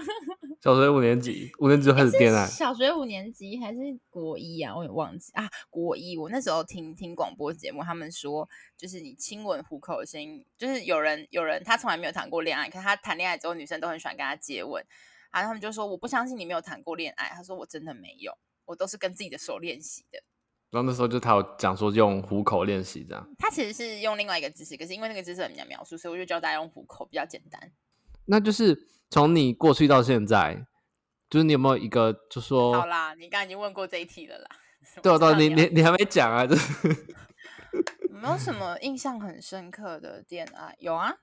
[0.60, 2.44] 小学五年级，五年级就开始恋爱。
[2.46, 3.78] 小学五年级还是
[4.10, 4.74] 国一啊？
[4.76, 5.48] 我也忘记啊。
[5.70, 14.84] 国一，我那时候听听广播节目，他们说，就是你亲吻虎口的声音，就是有人有人他从来没有谈过恋爱，可是他谈恋爱之后，女生都很喜欢跟他接吻。
[15.32, 18.32] 然后他们就说：“我不相信你没有谈过恋爱。”他说：“我真的没有。”
[18.66, 20.22] 我都是跟自己的手练习的，
[20.70, 27.72] 然后那时候就他有讲说用虎口练习这样，他其实是用另外一个姿势，可是因为那个姿势很难描述，所以我就教大家用虎口比较简单。
[28.26, 30.66] 那就是从你过去到现在，
[31.30, 34.48] 就是你有没有一个就说，好啦，你刚刚已经问过这一题了啦。
[35.02, 36.46] 对啊，对啊，你你你还没讲啊？
[36.46, 36.88] 就是
[38.10, 41.14] 没有什么印象很深刻的恋爱，有啊。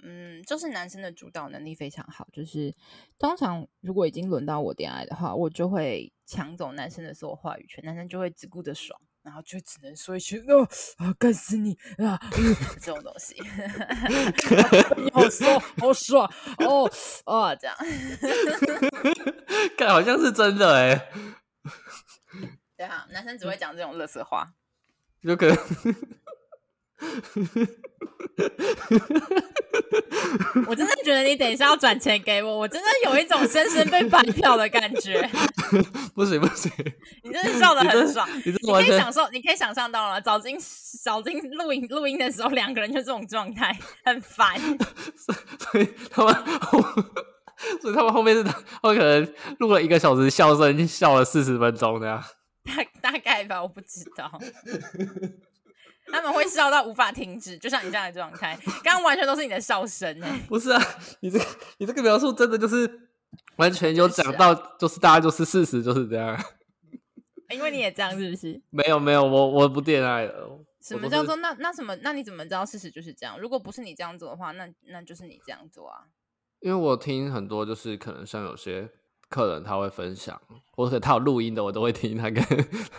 [0.00, 2.74] 嗯，就是男生的主导能力非常好，就是
[3.18, 10.62] 通常如果已经轮到我恋爱的话，我就会抢走男生的所有话语权，男生就会只顾着爽，然后就只能说一句“哦
[10.98, 12.18] 啊，干死你啊”
[12.80, 13.34] 这种东西，
[15.12, 16.90] 好爽，好爽哦
[17.26, 17.76] 哦，这样，
[19.76, 21.10] 看好像是真的哎，
[22.76, 24.54] 对啊，男生只会讲这种乐色话，
[25.22, 25.56] 有可能。
[30.66, 35.28] 我真的觉得你等一下要转钱给我，我真的有一种深深被白嫖的感觉。
[36.14, 36.70] 不行不行，
[37.22, 40.20] 你真的笑得很爽，你，你可以享受，你可以想象到了。
[40.20, 44.58] 早金小金录音录音的时候，两个人就这种状态，很烦。
[45.16, 46.80] 所以他们后，
[47.80, 52.22] 所以他们后面是，他们可能录了一个小时，笑声笑了四十分钟这样。
[52.64, 54.30] 大大概吧，我不知道。
[56.12, 58.58] 他们会笑到无法停止，就像你这样的状态。
[58.82, 60.82] 刚刚完全都是你的笑声哎，不是啊，
[61.20, 61.44] 你这个
[61.78, 63.08] 你这个描述真的就是
[63.56, 66.38] 完全有讲到， 就是大家就是事实就是这样。
[67.50, 68.60] 因为你也这样是不是？
[68.70, 70.64] 没有没有，我我不恋爱了。
[70.82, 71.96] 什么叫做那那什么？
[72.02, 73.38] 那你怎么知道事实就是这样？
[73.38, 76.04] 如果不是你这样做的话，那那就是你这样做啊。
[76.60, 78.88] 因为我听很多，就是可能像有些
[79.28, 80.40] 客人他会分享，
[80.72, 82.44] 或者他有录音的，我都会听他跟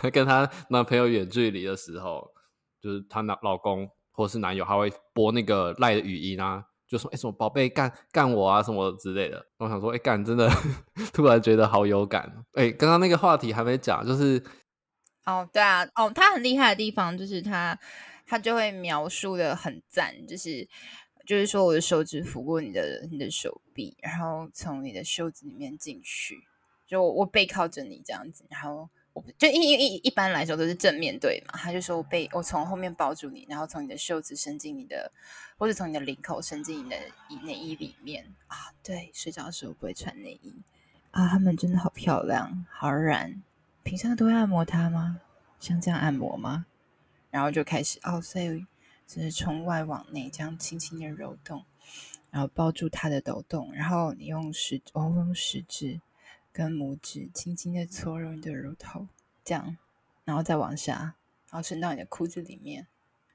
[0.00, 2.32] 他跟他男朋友远距离的时候。
[2.80, 10.50] 就是她男老公或是男友，他会播那个赖的语音啊，就说：“哎、什么宝贝干干我啊，什么之类的。”我想说：“哎、欸，干真的，
[11.12, 12.22] 突然觉得好有感。
[12.54, 14.42] 欸”哎，刚刚那个话题还没讲，就是
[15.24, 17.78] 哦，对啊，哦，他很厉害的地方就是他
[18.26, 20.68] 他就会描述的很赞，就是
[21.26, 26.36] 就是说我的手指抚过你的你的手臂，然后从你的袖子里面进去，
[26.86, 28.90] 就我背靠着你这样子，然后。
[29.36, 35.10] 就一一一般来说都是正面对嘛，他就说我被我从后面抱住你，然后从你的袖子伸进你的，
[35.58, 36.96] 或者从你的领口伸进你的
[37.42, 38.72] 内衣里面啊。
[38.82, 40.54] 对，睡觉的时候不会穿内衣
[41.10, 41.28] 啊。
[41.28, 43.42] 他们真的好漂亮，好软。
[43.82, 45.20] 平常都会按摩它吗？
[45.58, 46.66] 像这样按摩吗？
[47.30, 48.64] 然后就开始哦，所以
[49.06, 51.64] 就是从外往内这样轻轻的揉动，
[52.30, 56.00] 然后抱住它的抖动，然后你用食，我、哦、用食指。
[56.52, 59.06] 跟拇指轻轻的搓揉你的乳头，
[59.44, 59.76] 这样，
[60.24, 61.14] 然后再往下，
[61.50, 62.86] 然后伸到你的裤子里面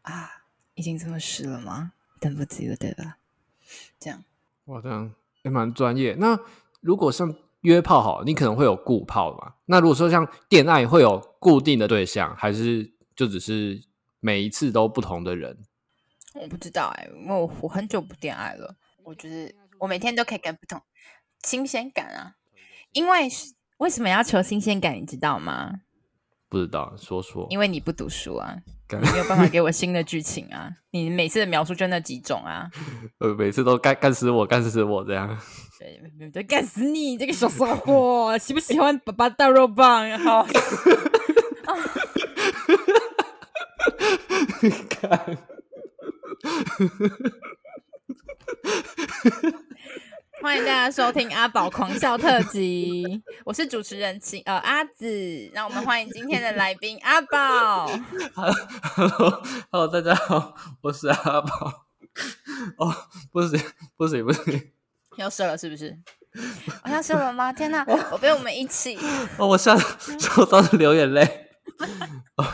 [0.01, 1.93] 啊，已经这么湿了吗？
[2.19, 3.17] 等不及了，对吧？
[3.99, 4.23] 这样，
[4.65, 6.15] 哇，这样也蛮专业。
[6.15, 6.39] 那
[6.81, 9.55] 如果像约炮好，你可能会有固炮嘛？
[9.65, 13.83] 那如果说像恋爱，会有固定的对象，还是就只是
[14.19, 15.57] 每一次都不同的人？
[16.33, 20.81] 我不知道哎、欸，我我很久不恋爱了，我觉得我每天都可以跟不同
[21.43, 22.35] 新鲜感啊。
[22.95, 23.29] 因为
[23.77, 25.69] 为什么要求新鲜感，你知道吗？
[26.47, 27.45] 不知道，说说。
[27.49, 28.55] 因为你不读书啊，
[28.89, 30.71] 你没有办法给我新的剧情啊。
[30.91, 32.69] 你每次的描述就那几种啊。
[33.19, 35.37] 呃，每次都干干死我，干死我这样。
[36.17, 38.37] 对对，干死你这个小骚货！
[38.39, 40.09] 喜不喜欢爸爸大肉棒？
[40.19, 40.47] 好。
[44.89, 45.37] 看。
[50.45, 57.87] 欢迎大家收听阿宝狂笑特辑，我是主持人秦呃阿紫，让我们欢迎今天的来宾阿宝。
[58.35, 61.87] Hello，Hello，大家好，我是阿宝。
[62.77, 62.95] 哦，
[63.31, 63.59] 不行，
[63.97, 64.71] 不行，不行，
[65.15, 65.97] 要射了是不是？
[66.83, 67.51] 我要射了吗？
[67.51, 68.99] 天哪，我被我们一起。
[69.39, 71.23] 哦，我吓说到流眼泪。
[72.37, 72.45] 哦，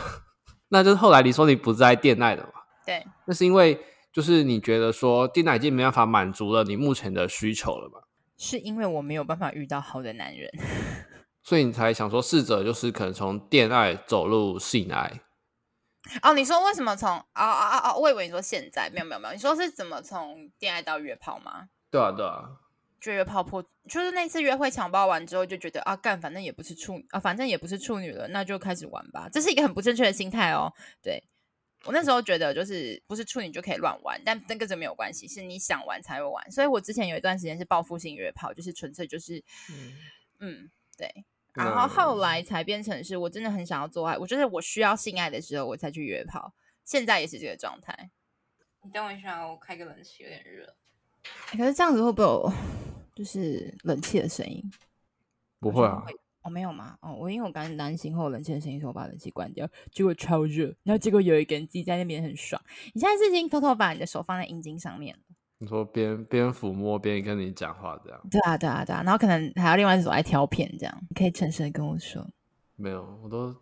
[0.70, 2.52] 那就是后来你说你不在电爱了嘛？
[2.86, 3.78] 对，那是因为。
[4.12, 8.00] 就是你觉得说电爱已经没办法满足了你目前的需求了吗？
[8.36, 10.50] 是因为我没有办法遇到好的男人，
[11.42, 15.20] 所以你才想说试着就是可能从恋爱走入性爱。
[16.22, 17.94] 哦，你说为什么从啊啊啊啊？
[17.94, 21.68] 我以为你说现在没有没有没有，你说是怎么从恋爱到约炮吗？
[21.90, 22.42] 对啊对啊，
[23.00, 29.28] 就约炮破，就是那次约会强暴完之后，就觉得啊，干，反正也不是处啊，反正也不是处女了，那就开始玩吧。
[29.32, 30.72] 这是一个很不正确的心态哦。
[31.00, 31.22] 对，
[31.84, 36.50] 我那时候觉得，就是不是处女就可以乱玩，但跟这个没有关系，是你想玩才会玩。
[36.50, 39.92] 所以我之前有一段时间是报复性约炮，就是纯粹就是，嗯，
[40.38, 41.24] 嗯，对。
[41.54, 46.54] 然后后来才变成是我真的很想要做爱，我觉得我需要性爱的时候我才去约炮。
[46.84, 48.10] 现在也是这个状态。
[48.82, 50.74] 你等我一下，我开个冷气，有点热。
[51.50, 52.52] 可是这样子会不会有
[53.14, 54.62] 就是冷气的声音？
[55.60, 56.04] 不会啊。
[56.42, 56.96] 哦，没有吗？
[57.00, 59.68] 哦，我因为我刚刚担心会有冷气的声音，所以我把冷气关掉。
[59.90, 62.60] 结果超热，然后结果有一个人自己在那边很爽。
[62.92, 65.22] 你现在是已经偷偷把你的手放在阴茎上面了？
[65.58, 68.20] 你说边边抚摸边跟你讲话这样？
[68.28, 69.02] 对啊，对啊，对啊。
[69.04, 71.02] 然后可能还要另外一只手来挑片这样。
[71.08, 72.28] 你可以诚实的跟我说。
[72.74, 73.54] 没有，我都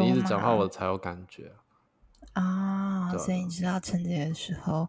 [0.00, 1.52] 你一直讲话，我才有感觉。
[2.32, 4.88] 啊、哦，所以你知道趁这个时候，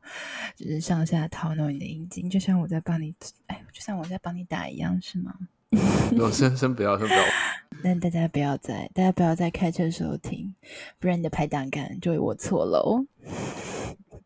[0.55, 3.13] 就是上下掏弄你的阴茎，就像我在帮你，
[3.45, 5.37] 哎，就像我在帮你打一样，是吗？
[6.19, 7.23] 我先先不要，先不要。
[7.83, 10.55] 那大家不要再，大家不要再开车的时候听，
[10.99, 13.05] 不然你的排档杆就会我错了哦。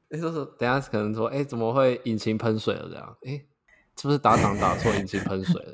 [0.10, 2.88] 哎，就是，等下可能说，哎，怎么会引擎喷水了？
[2.90, 3.42] 这样，哎，
[4.00, 5.74] 是不是打档打错，引擎喷水了？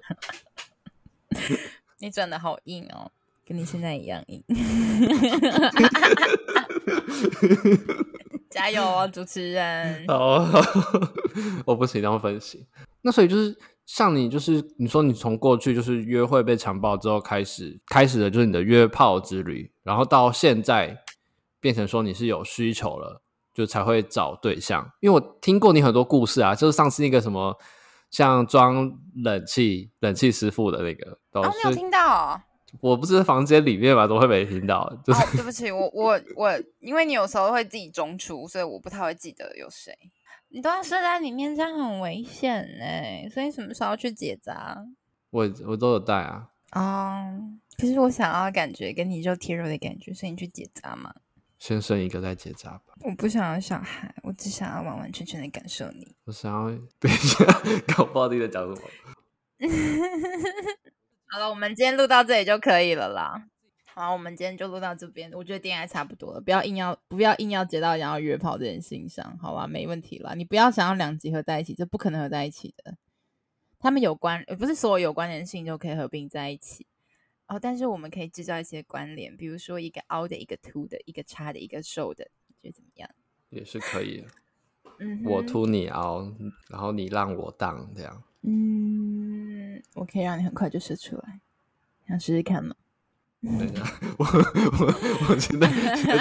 [1.99, 3.11] 你转的好硬哦。
[3.47, 4.43] 跟你现在一样硬，
[8.49, 10.03] 加油哦，主持人！
[10.07, 10.49] 哦，
[11.63, 12.65] 我不行，然后分析。
[13.03, 20.97] 那所以就是像你，就是你说你从过去就是约会被强暴之后开始，开始的就是你的约炮之旅，然后到现在
[21.59, 23.21] 变成说你是有需求了，
[23.53, 24.91] 就才会找对象。
[25.01, 27.57] 因为我听过你很多故事啊，就是上次那个什么
[28.09, 32.41] 像装冷气冷气师傅的那个，哦、没有听到。
[32.81, 34.91] 我不是房间里面嘛，怎么会没听到？
[35.05, 39.93] 就是、哦、对不起，我我我，因为你有时候会自己中出，所以我不太会记得有谁。
[40.55, 43.27] 你都要睡在里面，这样很危险哎。
[43.29, 44.85] 所以什么时候去结扎？
[45.29, 46.47] 我我都有带啊。
[46.71, 47.37] 哦，
[47.77, 51.13] 可是我想要感觉跟你肉贴肉的感觉，所以你去结扎嘛。
[51.59, 52.93] 先生一个再结扎吧。
[53.01, 56.15] 我不想要小孩，我只想要完完全全的感受你。
[56.23, 57.45] 我想要等一下，
[57.93, 58.87] 搞不好你在讲什么。
[61.27, 63.49] 好了，我们今天录到这里就可以了啦。
[63.97, 65.31] 好，我们今天就录到这边。
[65.31, 69.65] 我觉得恋爱差不多了，不要硬要不要硬要接到想要约炮这件事情上，好吧？
[69.65, 70.33] 没问题啦。
[70.33, 72.97] 你不要想要两集合在一起，这不可能合在一起的。
[73.79, 76.85] 他们有关，不是所有有关联性就可以合并在一起
[77.47, 77.57] 哦。
[77.57, 83.09] 但是我们可以制造一些关联，比如说一个凹的，一个凸的，一个叉的，一个瘦的，你觉得怎么样？
[83.49, 84.27] 也是可以的。
[84.99, 86.33] 嗯，我凸你凹，
[86.67, 88.23] 然后你让我荡这样。
[88.41, 91.39] 嗯，我可以让你很快就射出来，
[92.09, 92.75] 想试试看吗？
[93.45, 93.83] 等一下，
[94.17, 94.31] 我我
[95.29, 95.67] 我现在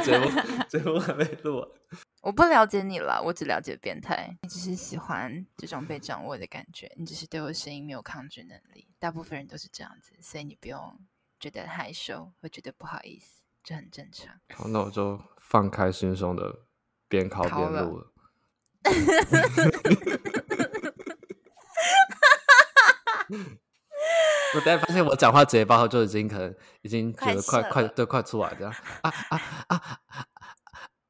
[0.02, 0.26] 节目
[0.68, 1.68] 节目还没录完。
[2.22, 4.36] 我不了解你了，我只了解变态。
[4.42, 8.88] 你只是喜欢这种被掌握的感觉，你只是对我的声音没有抗拒能力。
[8.98, 10.98] 大部分人都是这样子，所以你不用
[11.38, 14.40] 觉得害羞，会觉得不好意思，这很正常。
[14.54, 16.60] 好，那我就放开心胸的
[17.08, 18.10] 边考边录了。
[24.54, 29.96] 我突然发现我讲话结巴，就已经可能已经觉得快快都快出来这样啊啊啊啊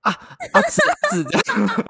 [0.01, 0.11] 啊
[0.53, 0.61] 啊！
[0.63, 0.81] 字
[1.11, 1.85] 字这样。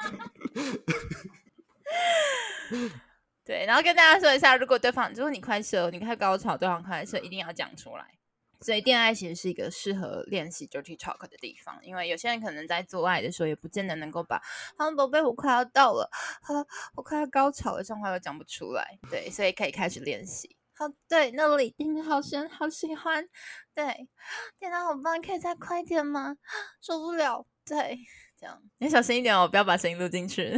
[3.44, 8.04] 对，然后跟大家说一下，如果对方如果你快射，你快高潮，对方快射，一定要讲出来。
[8.60, 14.36] 所以，恋爱其实是一个适合练习 dirty talk 的地方，因为有些人可能在做爱的时候，也不见得能够把
[14.78, 16.08] “啊，宝贝，我快要到了，
[16.40, 16.64] 啊，
[16.96, 18.98] 我快要高潮了”这种话都讲不出来。
[19.10, 20.56] 对，所以可以开始练习。
[20.76, 23.24] 好，对，那里听得好深，好喜欢。
[23.74, 23.84] 对，
[24.58, 26.36] 天哪，好棒，可以再快点吗？
[26.80, 27.46] 受不了。
[27.66, 27.98] 对，
[28.38, 30.50] 这样你小心一点哦，不要把声音录进去。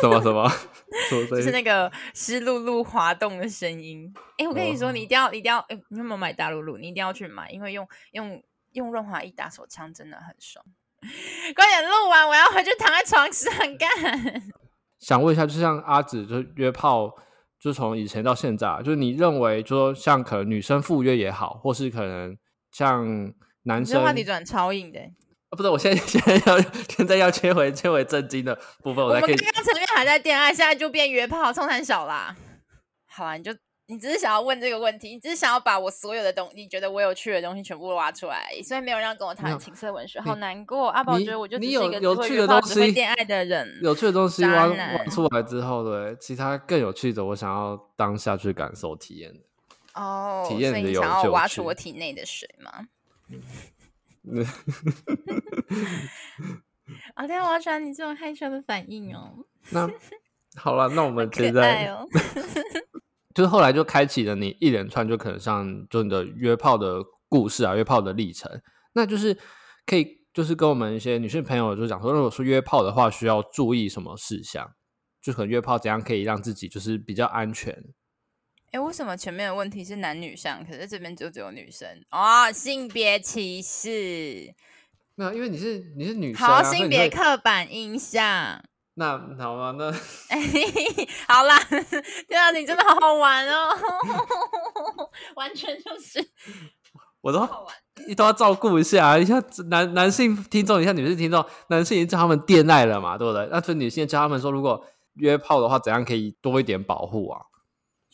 [0.00, 0.50] 什么 什么？
[1.10, 4.10] 就是那个湿漉漉滑动的声音。
[4.38, 6.78] 哎，我跟你说，你一定要，一定要，哎，你有没有买大露露？
[6.78, 10.64] 你一定要去买，因为用用用润滑液打手枪真的很爽。
[11.54, 13.90] 快点录完，我要回去躺在床上干。
[14.98, 17.14] 想问一下，就像阿紫，就约炮。
[17.60, 22.36] 就从以前到现在，就是你认为，就说像可能女生赴约也好，或是可能
[22.70, 23.04] 像
[23.62, 25.00] 男生，这话题转超硬的。
[25.00, 29.32] 啊，不是，我现在 现在要现在要切回切回正经的部分，我才可以。
[29.32, 32.36] 我们刚刚前面还在恋爱，现在就变约炮，冲很小啦。
[33.06, 33.52] 好啊，你就。
[33.88, 40.88] 你只是想要问这个问题，你只是想要把我所有的东西，你觉得我有趣的东西全部挖出来，所以没有人跟我谈情色文学，好难过。
[40.88, 49.38] 阿宝觉得我就只是一个有趣的东西，恋爱的人，有趣的东西挖挖出来之后，对其他更有趣的，我想要当下去感受体验的。
[49.94, 52.88] 哦，体验的有趣，所以你想要挖出我体内的水吗？
[57.14, 59.44] 啊，天，我好喜欢你这种害羞的反应哦。
[59.70, 59.88] 那
[60.56, 61.88] 好了，那我们现在。
[63.36, 68.50] 就是后来就开启了你一连串就可能像就你的约炮的故事啊，约炮的历程，
[68.94, 69.36] 那就是
[69.84, 74.72] 可以就是跟我们一些女性朋友就讲说，如果说约炮的话，需要注意什么事项？
[75.20, 77.76] 就可能约炮怎样可以让自己就是比较安全？
[78.70, 82.50] 哎，为什么前面的问题是男女向，可是这边就只有女生哦？
[82.50, 84.54] 性别歧视？
[85.14, 88.64] 没有，因为你是你是女生、啊，好，性别刻板印象。
[88.98, 89.74] 那好吗？
[89.78, 89.92] 那
[91.28, 91.54] 好啦，
[92.28, 93.68] 对啊，你真的好好玩哦，
[95.36, 96.18] 完全就是，
[97.20, 97.46] 我都
[98.16, 103.46] 都要照顾一下，一下男男性听众，一下女性听众，男性已经叫他们恋爱了嘛，对不对？
[103.50, 104.82] 那女性教他们说，如果
[105.16, 107.40] 约炮的话，怎样可以多一点保护啊？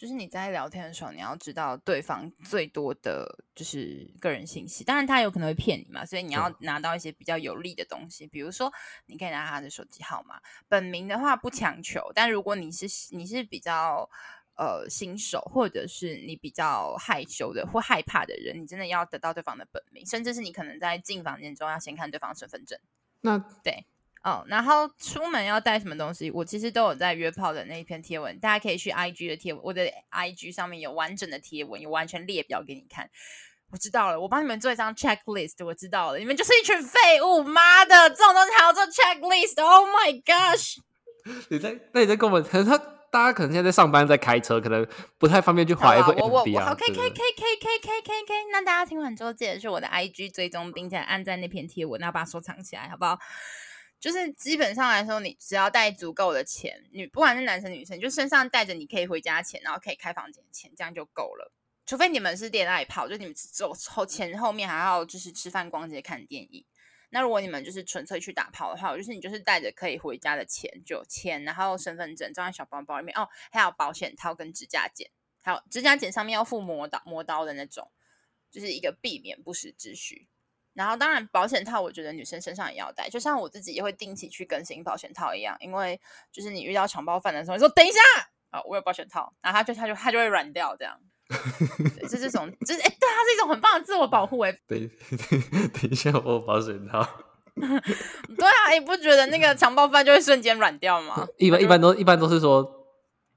[0.02, 8.68] 就是你在聊天的时候，你要知道对方最多的就是个人信息，当然他有可能会骗你嘛，所以你要拿到一些比较有利的东西，比如说
[9.06, 14.10] 你可以拿他的手机号码，本名的话不强求，但如果你是你是比较
[14.56, 22.76] 呃新手，或者是你比较害羞的或害怕的人，你真的要得到对方的本名，甚至是你可能在进房间中要先看对方身份证。
[23.20, 23.86] 那对。
[24.22, 26.30] 哦，然后出门要带什么东西？
[26.30, 33.10] 我其实都有在约炮的那一篇贴文，大家可以去 IG 的贴文，我的 IG 上面有完整的贴文，有完全列表给你看。
[33.70, 40.76] 我知道了，我帮你们做一张 checklist，我知道了，你们就是一群废物，妈的，这种东西还要做 checklist？Oh my gosh！
[41.48, 42.78] 你在那你在跟我们，可能他
[43.10, 44.86] 大家可能现在在上班，在开车，可能
[45.18, 46.14] 不太方便去滑 FB 啊。
[46.18, 53.18] 我我我好，K K K K K K K K，那大家听完之后记得去我的 IG 追踪，并且按在那篇贴文，然后把它收藏起来，好不好？
[54.02, 61.52] 就是基本上来说，你只要带足够的钱，女不管是男生女生，就身上带着你可以回家钱，然后可以开房间钱，这样就够了。
[61.86, 66.66] 除非你们是恋爱炮，就你们走后前后面还要就是吃饭、逛街、看电影。
[67.10, 75.08] 那如果你们就是纯粹去打炮的话，就是你就是带着可以回家的钱，就钱，然后身份证装在小包包里面哦，还有保险套跟指甲剪，
[75.42, 77.92] 还有指甲剪上面要附磨刀磨刀的那种，
[78.50, 80.26] 就是一个避免不时之需。
[80.74, 85.56] 然后，当然，保险套我觉得女生身上也要带，就像我自己也会定期去更新保险套一样。
[85.60, 86.00] 因为
[86.30, 88.00] 就是你遇到强暴犯的时候，你说等一下
[88.50, 90.98] 啊，我有保险套，然后他就他就他就会软掉，这样。
[92.08, 94.38] 这是种，就是哎，对，它是一种很棒的自我保护。
[94.40, 94.90] 哎，等
[95.72, 97.06] 等一下，我有保险套。
[97.56, 101.26] 对啊，你不觉得那个强暴犯就会瞬间软掉吗？
[101.38, 102.86] 一般一般都一般都是说，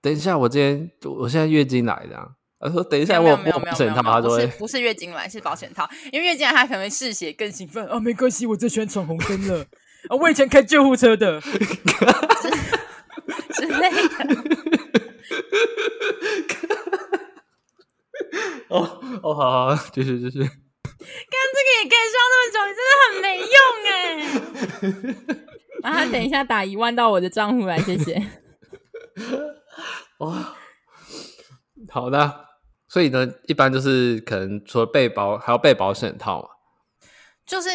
[0.01, 2.35] 等一下，我今天我现在月经来的。
[2.57, 3.43] 他说：“等一下，我有保
[3.73, 5.87] 险套，他说不是月经来，是保险套。
[6.11, 7.85] 因为月经来，他可能会嗜血更兴奋。
[7.87, 9.59] 哦，没关系，我最喜欢闯红灯了。
[10.09, 11.49] 啊， 我以前开救护车的之
[13.65, 13.97] 类的。
[18.69, 20.39] 哦哦，好好，继续继续。
[20.39, 20.49] 看
[21.53, 23.47] 这个也可以刷那么久，你真的很没用
[23.91, 23.93] 哎。
[25.83, 28.21] 啊，等一下打一万到我的账户来，谢谢。
[30.19, 30.45] 哦，
[31.89, 32.44] 好的。”
[32.95, 36.49] 所以呢，一般就是可能除了背包，还要备保险套嘛，
[37.45, 37.67] 就是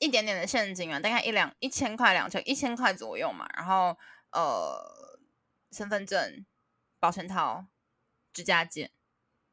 [0.00, 3.46] 一点点的现金啊，大概一两一千块、两千一千块左右嘛。
[3.58, 3.94] 然后
[4.32, 5.18] 呃，
[5.70, 6.46] 身份证、
[6.98, 7.66] 保险套、
[8.32, 8.90] 指甲剪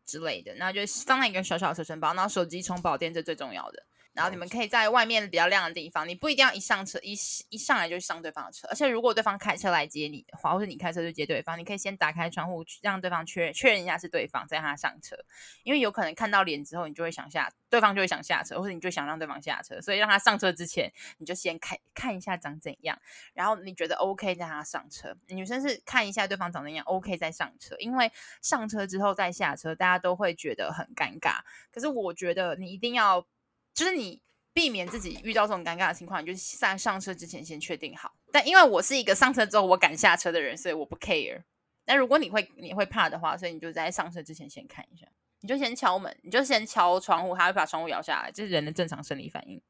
[0.06, 3.84] 之类的，然后就放在一个小小的随身包，然后手机充饱电，这最重要的。
[4.14, 7.14] 然后你们可以在外面比较亮的地方，你不一定要一上车一
[7.50, 15.16] 一上来就上对方的车，而且如果对方开车来接你的话，或者你开车就接对方，你可以先打开窗户让对方确认确认一下是对方，再让他上车，
[15.64, 23.00] 因为有可能看到脸之后，你就会想下，对方就会想下车，或者你就想让对方下车，所以让他上车之前，你就先看看一下长怎样，
[23.34, 25.16] 然后你觉得 OK 再让他上车。
[25.28, 31.40] 女生是看一下对方长怎样 OK 再上车，因为上车之后再下车，大家都会觉得很尴尬。
[31.72, 33.26] 可是我觉得你一定要。
[33.74, 34.22] 就是你
[34.54, 38.12] 避免自己遇到这种尴尬的情况，你就在上车之前先确定好。
[38.32, 41.42] 但因为我是一个上车之后我敢下车的人，所以我不 care。
[41.86, 45.08] 但如果你会你会怕的话，所以你就在上车之前先看一下，
[45.40, 49.62] 你就先敲门，你就先敲窗户，他会把窗户摇下来，这是人的正常生理反应。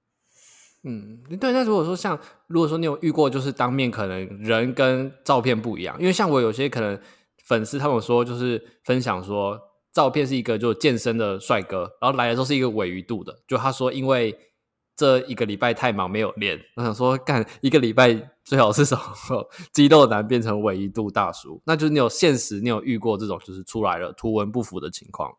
[0.84, 1.52] 嗯，对。
[1.54, 7.00] 那如果说像如果说你有遇过，就是当面可能人跟照片不一样，因为像我有些可能
[7.44, 9.71] 粉丝他们说就是分享说。
[9.94, 13.42] 照片是一个就健身的帅哥，然后来的时候是一个尾鱼肚的。
[13.48, 14.38] 就他说，因为
[14.96, 18.14] 这一个礼拜太忙没有练，我想说干一个礼拜
[18.44, 21.62] 最好是什么 肌肉男变成尾鱼肚大叔。
[21.68, 25.36] 那就是你有现实，你有遇过这种就是出来了图文不符的情况？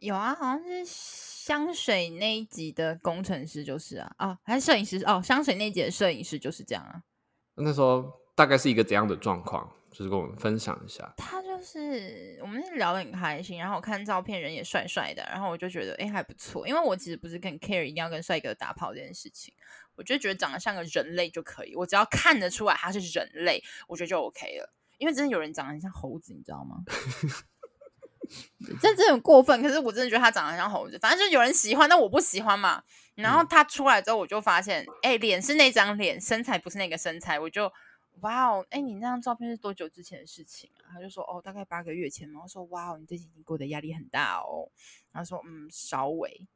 [0.00, 7.02] 有啊，好像是香水那一集的工程师就是啊，哦，还是摄影师哦，香水那一集的摄影师就是这样啊。
[7.54, 9.70] 那时候大概是一个怎样的状况？
[9.92, 11.14] 就是跟我们分享一下。
[11.16, 16.68] 他就是我们聊得很开心，然后我看照片人也帅帅的，然后我就觉得哎还不错。
[16.68, 19.54] 因为我其实不是很 care 一定要跟帅哥打炮这件事情，
[19.94, 24.74] 我就觉得长得像个人类就可以，我只要看得出来他是人类，我觉得就 OK 了。
[24.98, 26.82] 因为真的有人长得很像猴子，你知道吗？
[28.82, 29.62] 这真的很过分。
[29.62, 32.82] 可是我真的觉得他长得像猴子，反正就有人喜欢，但我不喜欢嘛。
[33.14, 37.72] 然后他出来之后，我就发现，哎、嗯，脸是那张脸，身材不是那个身材，我就。
[38.20, 40.94] 哇哦，哎，你那张照片是多久之前的事情啊？
[40.94, 42.40] 他就说，哦，大概八个月前嘛。
[42.42, 44.70] 我说，哇哦，你最近过得压力很大哦。
[45.12, 46.46] 然后说，嗯，稍微，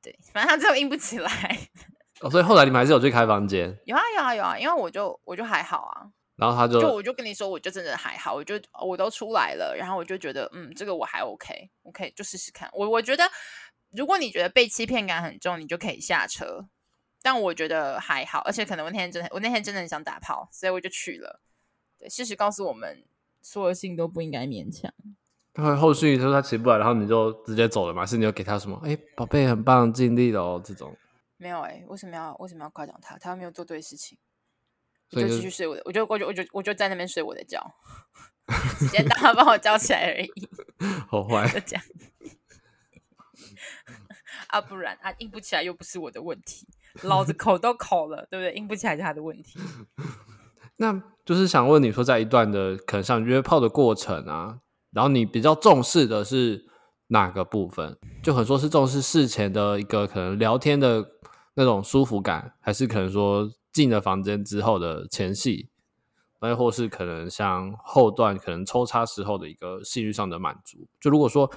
[0.00, 1.30] 对，反正他最后硬不起来。
[2.20, 3.78] 哦，所以后来你们还是有去开房间？
[3.84, 6.10] 有啊，有啊，有啊，因为我就我就还好啊。
[6.36, 12.68] 然后他就就我就跟你说，我就真的还好，我就我都出来了，然后我就觉得，嗯，这个我还 OK，OK，、OK, OK, 就试试看。
[12.72, 13.30] 我我觉得，
[13.90, 16.66] 如果你觉得被欺骗感很重，你就可以下车。
[17.22, 21.40] 但我觉得还好，而且可能我那天真的，我那天真的很想打炮，所以我就去了。
[21.98, 23.04] 对，事实告诉我们，
[23.40, 24.92] 所有事情都不应该勉强。
[25.54, 28.04] 后后续他说他起不来，然后你就直接走了嘛？
[28.04, 28.80] 是你要给他什么？
[28.84, 30.60] 哎，宝贝，很棒，尽力了哦。
[30.64, 30.96] 这种
[31.36, 33.18] 没有哎，为什么要为什么要夸奖他？
[33.18, 34.16] 他又没有做对事情，
[35.12, 37.62] 我就继续睡我的，我就我就我就我就在那边睡我的觉，
[38.78, 40.32] 直接当他帮我叫起来而已。
[41.06, 41.84] 好坏，就这样
[44.48, 46.66] 啊，不然啊，硬不起来又不是我的问题。
[47.00, 48.52] 老子口都口了，对不对？
[48.54, 49.58] 硬不起来是他的问题。
[50.76, 54.58] 那就是想问你说，在一段的可能像约炮的过程啊，
[54.90, 56.64] 然后你比较重视的是
[57.08, 57.96] 哪个部分？
[58.22, 61.04] 就很说是重视事前的一个可能聊天的
[61.54, 65.68] 那种舒服感，还是可能说进了房间之后的前戏，
[66.40, 70.88] 又或是可能像后段可能抽插时候的一个性欲上的满足？
[71.00, 71.48] 就如果说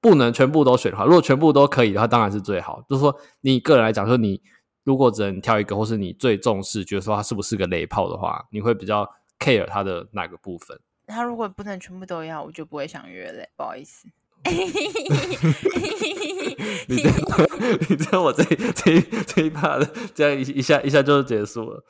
[0.00, 2.82] 不能全部都选的话，如果全部都可以的话，当然是最好。
[2.88, 4.42] 就是说你个人来讲，说你。
[4.84, 9.08] 如果只能挑一个，或是你最重视，觉得说他是不是个雷炮的话，你会比较
[9.38, 10.78] care 他的哪个部分？
[11.06, 13.48] 他如果不能全部都要，我就不会想约嘞。
[13.56, 14.08] 不好意思
[16.88, 17.08] 你这
[17.88, 21.84] 你知道我这这这一趴的这样一一下一下就结束了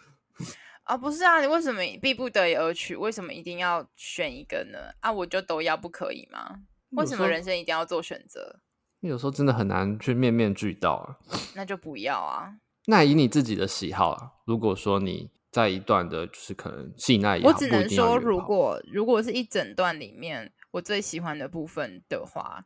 [0.85, 0.95] 啊？
[0.97, 2.95] 不是啊，你为什么逼不得已而取？
[2.95, 4.79] 为什么一定要选一个呢？
[5.01, 6.61] 啊，我就都要不可以吗？
[6.91, 8.61] 为什么人生一定要做选择？
[9.01, 11.17] 有时候真的很难去面面俱到啊。
[11.55, 12.55] 那就不要啊。
[12.87, 22.65] 那以你自己的喜好啊，如果说你在一段的，就是可能性爱也好，我只能说，如果如果是一整段里面我最喜欢的部分的话，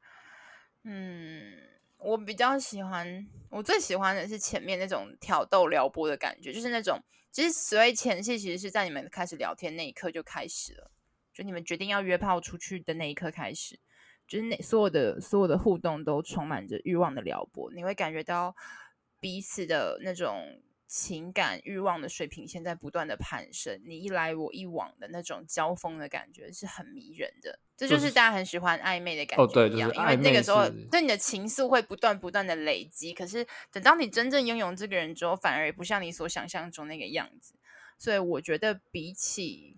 [0.85, 1.53] 嗯，
[1.99, 6.99] 我比较喜欢，我最喜欢的是前面那种挑逗撩拨的感觉，就是那种
[7.31, 10.91] 其实所谓前戏，其实是在你们开始聊天那一刻就开始了，
[11.35, 13.79] 就你们决定要约炮出去的那一刻开始，
[14.27, 18.57] 就是那所有的所有的互动都充满着欲望的撩拨，你会感觉到。
[19.27, 29.93] 彼此的那种情感欲望的水平线在不断的攀升，你一来我一往的那种交锋的感觉是很迷人的，这就是大家很喜欢暧昧的感觉一样。
[29.93, 37.57] 因为那个时候对你的情愫会不断不断的累积，可是等到你真正拥有这个人之后，反而也不像你所想象中那个样子。
[37.99, 39.77] 所以我觉得比起。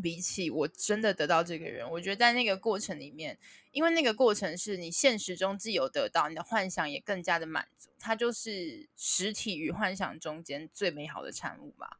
[0.00, 3.36] 比起我真的得到这个人，我觉得在那个过程里面，
[3.72, 11.98] 因为那个过程是你现实中既有得到，你的幻想也更加的满足，它就是实体与幻想中间最美好的产物吧。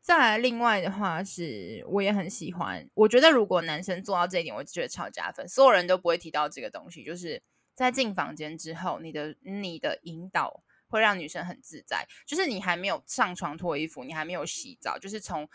[0.00, 7.42] 再来，另外的话是，我也很喜欢，我觉得如果男生做到这一点，我觉得超加分，所有人都不会提到这个东西，就是
[7.74, 15.46] 在进房间之后，你的你的引导会让女生很自在，就是你还没有上床脱衣服，你还没有洗澡，就是从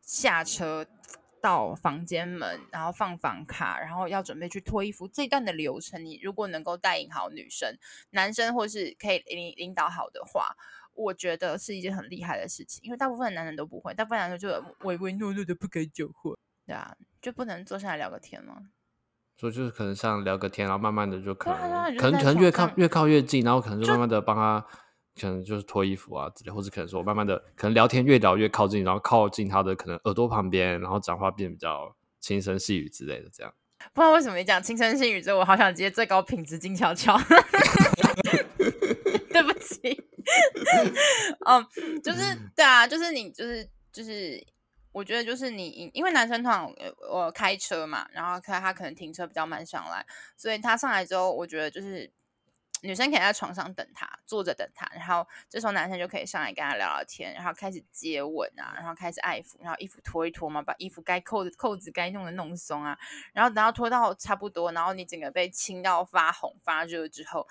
[0.00, 0.86] 下车。
[1.44, 7.76] 到房间门，然后放房卡，然后要准备去脱衣服，这段的流程，你如果能够带领好女生、
[8.12, 10.56] 男生，或是可以领领导好的话，
[10.94, 12.80] 我觉得是一件很厉害的事情。
[12.82, 14.48] 因为大部分男人都不会，大部分男人就
[14.84, 16.34] 唯唯诺诺的不敢讲话，
[16.66, 18.70] 对啊，就不能坐下来聊个天吗？
[19.36, 24.66] 所以就是可能像聊个天，然后慢慢的就可能，可能可能越靠越靠越近，然后可能就慢慢的帮他。
[25.20, 33.54] 可能就是脱衣服啊之类，或者可能说慢慢的，可能聊天越聊越靠近，然后靠近他的可能耳朵旁边，然后讲话变比较轻声细语之类的，这样。
[33.92, 37.16] 不知道为什么你讲轻声细语之后，我好想接最高品质静悄悄。
[39.30, 39.78] 对不起。
[41.46, 41.64] 嗯，
[42.02, 42.20] 就是
[42.56, 44.44] 对啊，就是你就是就是，
[44.90, 46.72] 我觉得就是你，因为男生通常
[47.10, 50.04] 我开车嘛，然后他他可能停车比较慢上来，
[50.36, 52.10] 所以他上来之后，我觉得就是。
[52.84, 62.96] 女生可以在床上等他，坐着等他，然后这时候男生就可以上来跟他聊聊天，然后开始接吻啊，然后开始爱抚，然后衣服脱一脱嘛，把衣服该扣的扣子该弄的弄松啊，
[63.32, 67.46] 然后等到脱到差不多，然后你整个被亲到发红发热之后，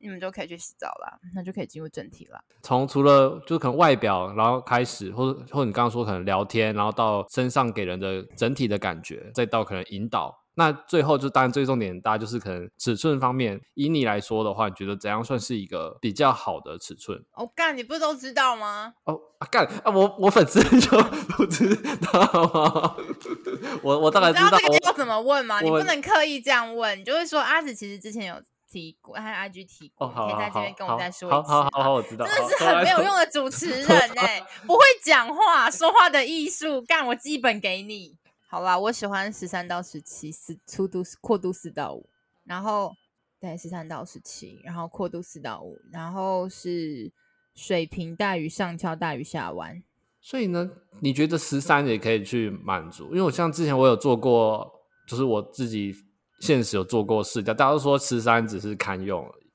[0.00, 2.44] 你们就可以去洗澡了，那就可以进入正题了。
[2.62, 10.43] 从除了就可能外表，然后开始，或者或者你刚刚说可能聊天，然后到身上给人的整体的感觉，再到可能引导。
[10.56, 17.20] 那最后就当然最重点，大家就是可能尺寸方面，以你来说的话，你觉得怎样算是一个比较好的尺寸？
[17.32, 18.94] 哦干，你不是都知道吗？
[19.04, 20.96] 哦啊干啊，我我粉丝 就
[21.36, 22.22] 不知道
[22.54, 22.96] 吗？
[23.82, 24.44] 我我大概知道。
[24.44, 25.60] 你知道这个要怎么问吗？
[25.60, 28.34] 你不能刻意这样问，你就会说阿紫其实之前有
[28.70, 31.50] 提过，他 IG 提过，可以在这边跟我再说一次。
[31.50, 32.24] 好好好，好，我知道。
[32.26, 38.14] 真的是很没有用的主持人哎、 欸，不会讲话，说话的艺术，干我基本给你。
[38.54, 42.08] 好啦，我喜欢十三到十七，四粗度阔度四到五，
[42.44, 42.94] 然后
[43.40, 47.12] 对十三到十七，然后阔度四到五，然后是
[47.56, 49.82] 水平大于上翘大于下弯。
[50.20, 53.06] 所以呢，你觉得十三也可以去满足？
[53.06, 54.72] 因为我像之前我有做过，
[55.08, 55.92] 就是我自己
[56.38, 59.50] 现实有做过试调，大家都说十三只是堪用而已，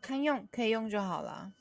[0.00, 1.52] 堪用可以用就好了，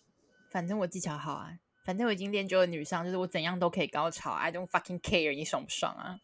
[0.49, 6.17] 反正我技巧好啊，反正我已经练就了女上，就是我怎样都可以高潮，I don't fucking care，你爽不爽啊？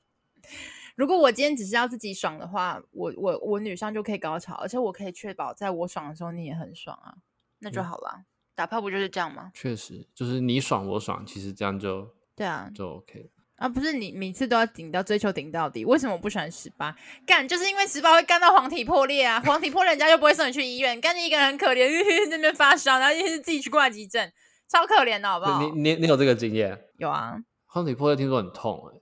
[0.96, 7.16] 如果我今天只是要自己爽的话，我我我女生就可以高潮，而且我可以确保在我爽的时候你也很爽啊，
[7.60, 8.12] 那就好了。
[8.20, 8.26] 嗯、
[8.56, 9.52] 打炮不就是这样吗？
[9.54, 13.68] 确实，就是你爽我爽，其实这样就对啊，就 OK 啊。
[13.68, 16.96] 不是你每次都要顶到追求顶到底，为什么我不喜欢十八？
[17.26, 21.90] 干就是因为十八会干到黄体破裂啊，黄体破裂人家就不会送你去医院，干你一个人很可怜，
[22.32, 24.32] 在那边发烧，然后就是自己去挂急诊，
[24.70, 25.60] 超可怜的好不好？
[25.60, 26.80] 你你你有这个经验？
[27.00, 27.36] 有啊，
[27.66, 29.02] 黄体破裂听说很痛哎、欸。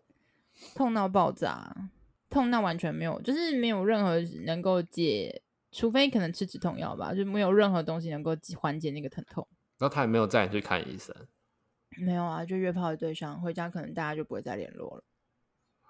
[0.75, 1.75] 痛到爆炸，
[2.29, 5.41] 痛到完全没有，就是没有任何能够解，
[5.71, 9.47] 除非可能吃止痛药吧，就没有任何东西能够缓解那个疼痛。
[9.77, 11.15] 然后他也没有带你去看医生？
[11.97, 15.03] 没有啊，就约炮的对象回家，可能大家就不会再联络了。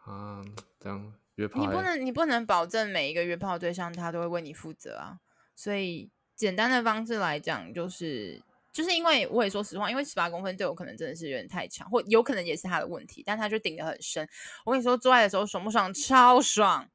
[0.06, 0.42] 啊，
[0.80, 5.20] 这样约炮，你不能，你不能保证每一个约炮对象他都会为你负责啊。
[5.56, 8.42] 所以简单的方式来讲，就是。
[8.74, 14.28] 就是因为我也说实话，因为十八公分对我可能真的是有点太强，或有可能也是他的问题，但他就顶得很深。
[14.66, 15.94] 我跟你说，做爱的时候爽不爽？
[15.94, 16.90] 超爽。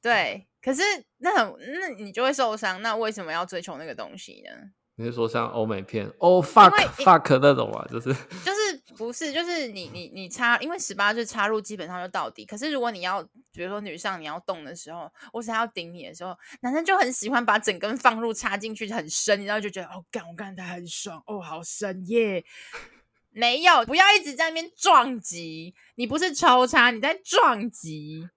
[0.00, 0.80] 对，可是
[1.16, 2.80] 那很，那你就会受伤。
[2.80, 4.70] 那为什么要追求那个东西呢？
[4.94, 8.57] 你是说像欧美片哦、oh, fuck fuck 那种啊，就是就是
[8.96, 12.44] 不是就是你你你插，因为十八岁插入基本上就到底。
[12.44, 22.44] 可是如果你要比如说女上你要动的时候，我想要顶你的时候，男生就很喜欢把整根放入插进去很深，你知道就觉得哦干我干他很爽哦好深耶。
[23.30, 28.28] 没有，不要一直在那边撞击，你不是抽插，你在撞击。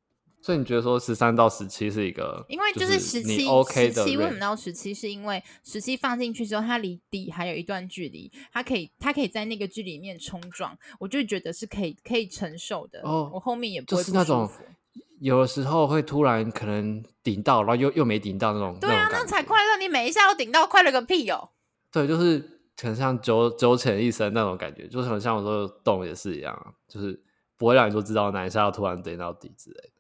[0.42, 4.92] 所以你觉得说十三到十七是一个，因为就是十七，OK 的，十七为什么到十七？
[4.94, 13.02] 是因为十七放进去之后，它离底还有一段距离，它可以，它可以在那个距离里面冲撞，我就觉得是可以，可以承受的。
[13.04, 14.04] 哦，我后面也不会不。
[14.04, 14.50] 就是那种
[15.20, 18.76] 有的时候会突然可能顶到，然后又又没顶到那种。
[18.82, 19.78] 对啊，那才快乐！
[19.78, 21.50] 你每一下都顶到，快乐个屁哦！
[21.92, 27.24] 对，就是很像九九浅一深那种感觉，就是很像我说动也是一样，就是
[27.56, 29.92] 不会让你说知道哪一下要突然顶到底之类的。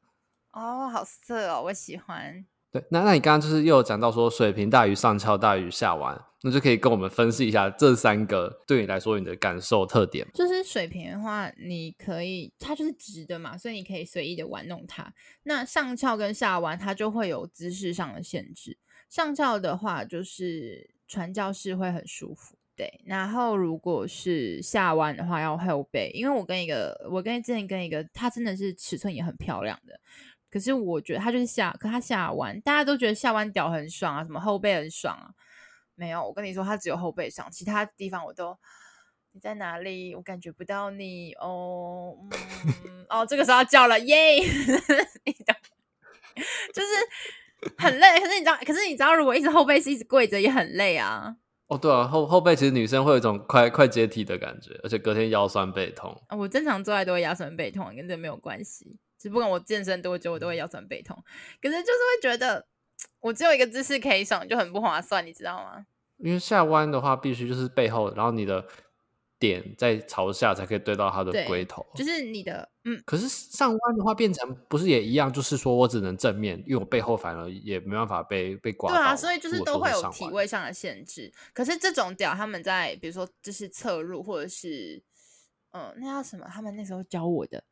[0.54, 2.46] 哦，好色哦，我喜欢。
[2.72, 10.26] 对，那那你刚刚就是又有讲到说水平大于上翘大于下弯，那就可以跟我们分析一下这三个对你来说你的感受特点。
[10.34, 15.14] 就是水平的话，你可以它就是直的嘛，所以你可以随意的玩弄它。
[15.44, 18.78] 那上翘跟下弯，它就会有姿势上的限制。
[19.10, 22.56] 上翘的话，就是传教士会很舒服。
[22.74, 30.00] 对，然后如果是下弯的话，要后背，因为我跟一个，我跟之前跟一个，他真的是尺寸也很漂亮的。
[30.52, 35.32] 可是我觉得他就是下，可他下弯，大家都觉得下弯屌很爽啊，什么后背很爽啊，
[35.96, 38.58] 没有，我跟你说，他只有后背上，其他地方我都，
[39.32, 40.14] 你在哪里？
[40.14, 42.18] 我感觉不到你哦，
[42.86, 44.40] 嗯、 哦，这个时候叫了耶，
[46.74, 46.88] 就是
[47.78, 48.20] 很累。
[48.20, 51.38] 可是你知道，可是你知道，如果一直后背是一直跪着也很累啊。
[51.68, 56.22] 哦，对啊，后后背其实女生会有一种快快解体的感觉，而且隔天腰酸背痛。
[56.38, 58.98] 我正常做爱都会腰酸背痛，跟这没有关系。
[59.22, 61.16] 只不管我健身多久，我都会腰酸背痛。
[61.62, 62.66] 可是就是会觉得，
[63.20, 65.86] 我只有一个姿势可以爽，就很不划算，你知道吗？
[66.18, 68.66] 因为下弯的话，必须就是背后，然后你的
[69.38, 71.86] 点在朝下，才可以对到它的龟头。
[71.94, 73.00] 就是你的，嗯。
[73.06, 75.32] 可是上弯的话，变成不是也一样？
[75.32, 78.92] 就是说我只能正面，因为我背后反而也没办法被被刮。
[78.92, 81.32] 对啊，所以就是都会有体位上的限制。
[81.54, 85.02] 可是这种屌，他们在比如说就是侧入，或者是
[85.72, 86.46] 嗯，那叫什么？
[86.52, 87.64] 他们那时候教我的。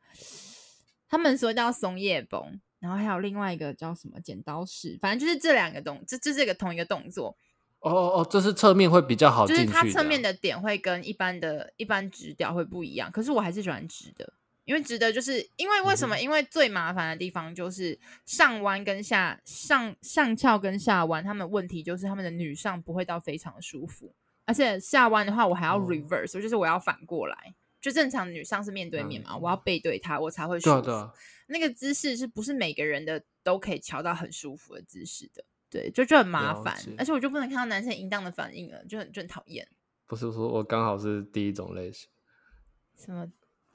[1.10, 7.36] 他们说叫松叶崩，然后还有另外一个叫什么剪刀式，反正就是这两个动，这这是一个同一个动作。
[7.80, 13.10] 哦哦哦，这是侧面会比较好，就是它侧面的点会跟一般的一般直屌会不一样。
[13.10, 14.32] 可是我还是喜欢直的，
[14.66, 16.14] 因为直的就是因为为什么？
[16.14, 27.54] 嗯、因为最麻烦的地方就是上弯跟下上上翘跟下弯，他们问题就是他们的女上不会到非常舒服，而且下弯的话我还要 reverse，、哦、就是我要反过来。
[27.80, 30.80] 就正常女上是面对面嘛，嗯、我要背对她，我才会舒服。
[30.82, 31.12] 对啊对啊，
[31.46, 35.44] 那个姿势是不是每个人的都可以调到很舒服的姿势的？
[35.70, 39.66] 对，就就很麻烦，而且我就不能看到男生淫荡的反应了，就很就很讨厌。
[40.06, 42.08] 不是说我刚好是第一种类型，
[42.98, 43.26] 什么？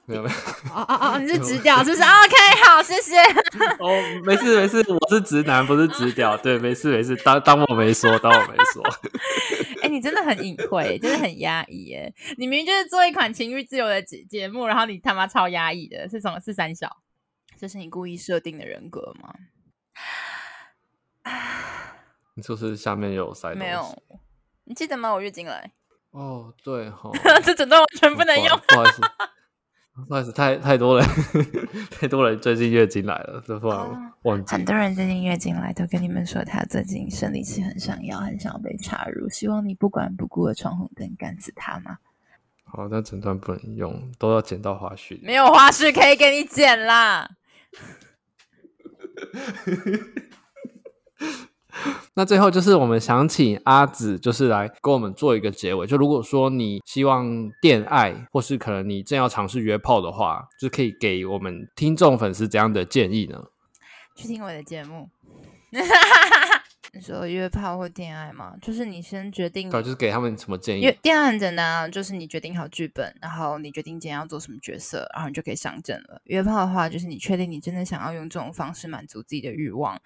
[0.08, 0.36] 没有没有，
[0.72, 3.16] 哦哦哦，你是 直屌是不是？OK，好，谢谢。
[3.80, 6.36] 哦，没事没事，我是直男，不是直屌。
[6.36, 8.84] 对，没事没事，当当我没说，当我没说。
[9.86, 12.12] 哎、欸，你真的很隐晦，真的很压抑耶。
[12.36, 16.40] 你明明就是做一款情欲自由的节节目，然后你他妈超压抑的，是什么？
[16.40, 16.96] 是三小？
[17.56, 19.32] 这是你故意设定的人格吗？
[22.34, 23.54] 你就是下面有塞？
[23.54, 24.02] 没有，
[24.64, 25.12] 你记得吗？
[25.12, 25.70] 我月经来。
[26.10, 27.12] 哦，对哈，
[27.44, 28.60] 这整段完全不能用。
[28.66, 29.02] 不好意思。
[30.06, 31.08] 不好意思，太太多人，
[31.90, 34.52] 太多人最近月经来了，这突然忘记。
[34.52, 41.98] 很多人最近月经来都跟你们说，他最近生理期很想要，很想要被插入，希望你不管不顾的闯红灯干死他吗？
[42.64, 45.18] 好，那整段不能用，都要剪到花絮。
[45.22, 47.30] 没有花絮可以给你剪啦。
[52.14, 55.86] 那最后就是我们想请阿紫，就是来跟我们做一个结尾。
[55.86, 63.38] 就如果说你希望恋爱，或是可能你正要尝试约炮的话，就可以给我们听众粉丝怎样的建议呢？
[64.14, 65.10] 去听我的节目。
[66.94, 68.54] 你说约炮或恋爱吗？
[68.62, 70.90] 就是你先决定，就是给他们什么建议？
[71.02, 76.22] 恋爱很简单啊，就是你决定好剧本，然后你决定今天要做什么角色，然后你就可以上阵了。
[76.24, 80.00] 约炮的话，就是你确定你真的想要用这种方式满足自己的欲望。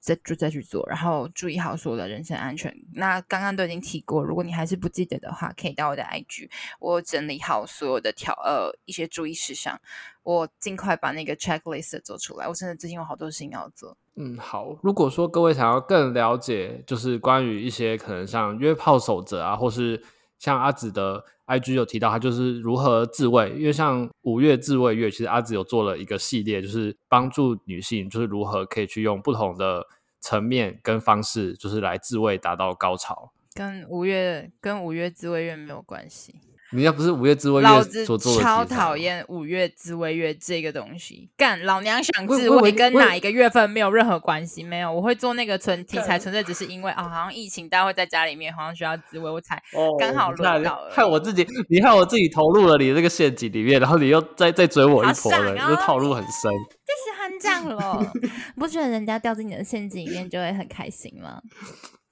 [0.00, 2.74] 再就再去做，然后注意好所有的人身安全。
[2.94, 6.48] 那刚刚都已经提过，如果你还是不记得的话，可以到我的 IG，
[6.80, 9.78] 我整理好所有的条呃一些注意事项，
[10.22, 12.48] 我尽快把那个 checklist 做出来。
[12.48, 13.96] 我真的最近有好多事情要做。
[14.16, 14.76] 嗯，好。
[14.82, 20.02] 如果说各位想要更了解，就是关于一些可能像约炮守则啊，或是
[20.40, 29.86] 像阿紫的 IG 有提到他就是如何自慰，因为像五月自慰月，其实阿紫有做了一个系列，就是帮助女性就是如何可以去用不同的
[30.18, 33.30] 层面跟方式，就是来自慰达到高潮。
[33.52, 36.36] 跟五月跟五月自慰月没有关系。
[36.72, 41.28] 你要不是五月自慰月所做的，超讨厌五月自慰月这个东西。
[41.36, 44.92] 干，老娘想自慰跟哪一个月份没有任何关系，没有。
[44.92, 49.60] 我会做那个纯题材，纯粹只是因为啊、哦，好像疫情大家会在家里面，好像需要自慰，我才
[49.98, 50.90] 刚好轮到了。
[50.92, 56.50] 害我自己，你害我自己投入了你这个陷阱里面，然后你又再再追我一波了，这套路很深。
[56.90, 58.12] 就是这样了，
[58.56, 61.40] 不觉得人家掉进你的陷阱里面就会很开心吗？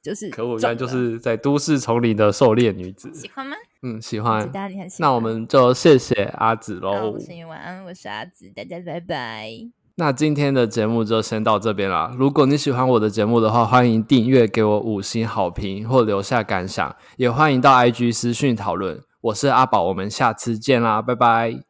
[0.03, 3.57] 就是可我原来就是在都市丛林的狩猎女子，喜欢吗？
[3.83, 4.43] 嗯，喜欢。
[4.43, 7.13] 喜欢那我们就谢谢阿紫喽。
[7.13, 9.51] 我是晚安，我是阿紫，大家拜拜。
[9.97, 12.15] 那今天的节目就先到这边啦。
[12.17, 19.03] 如果你喜欢我的节目的话，欢迎订阅，给我五星好评或留下感想，也欢迎到 IG 私讯讨论。
[19.21, 21.68] 我是阿宝，我们下次见啦，拜拜。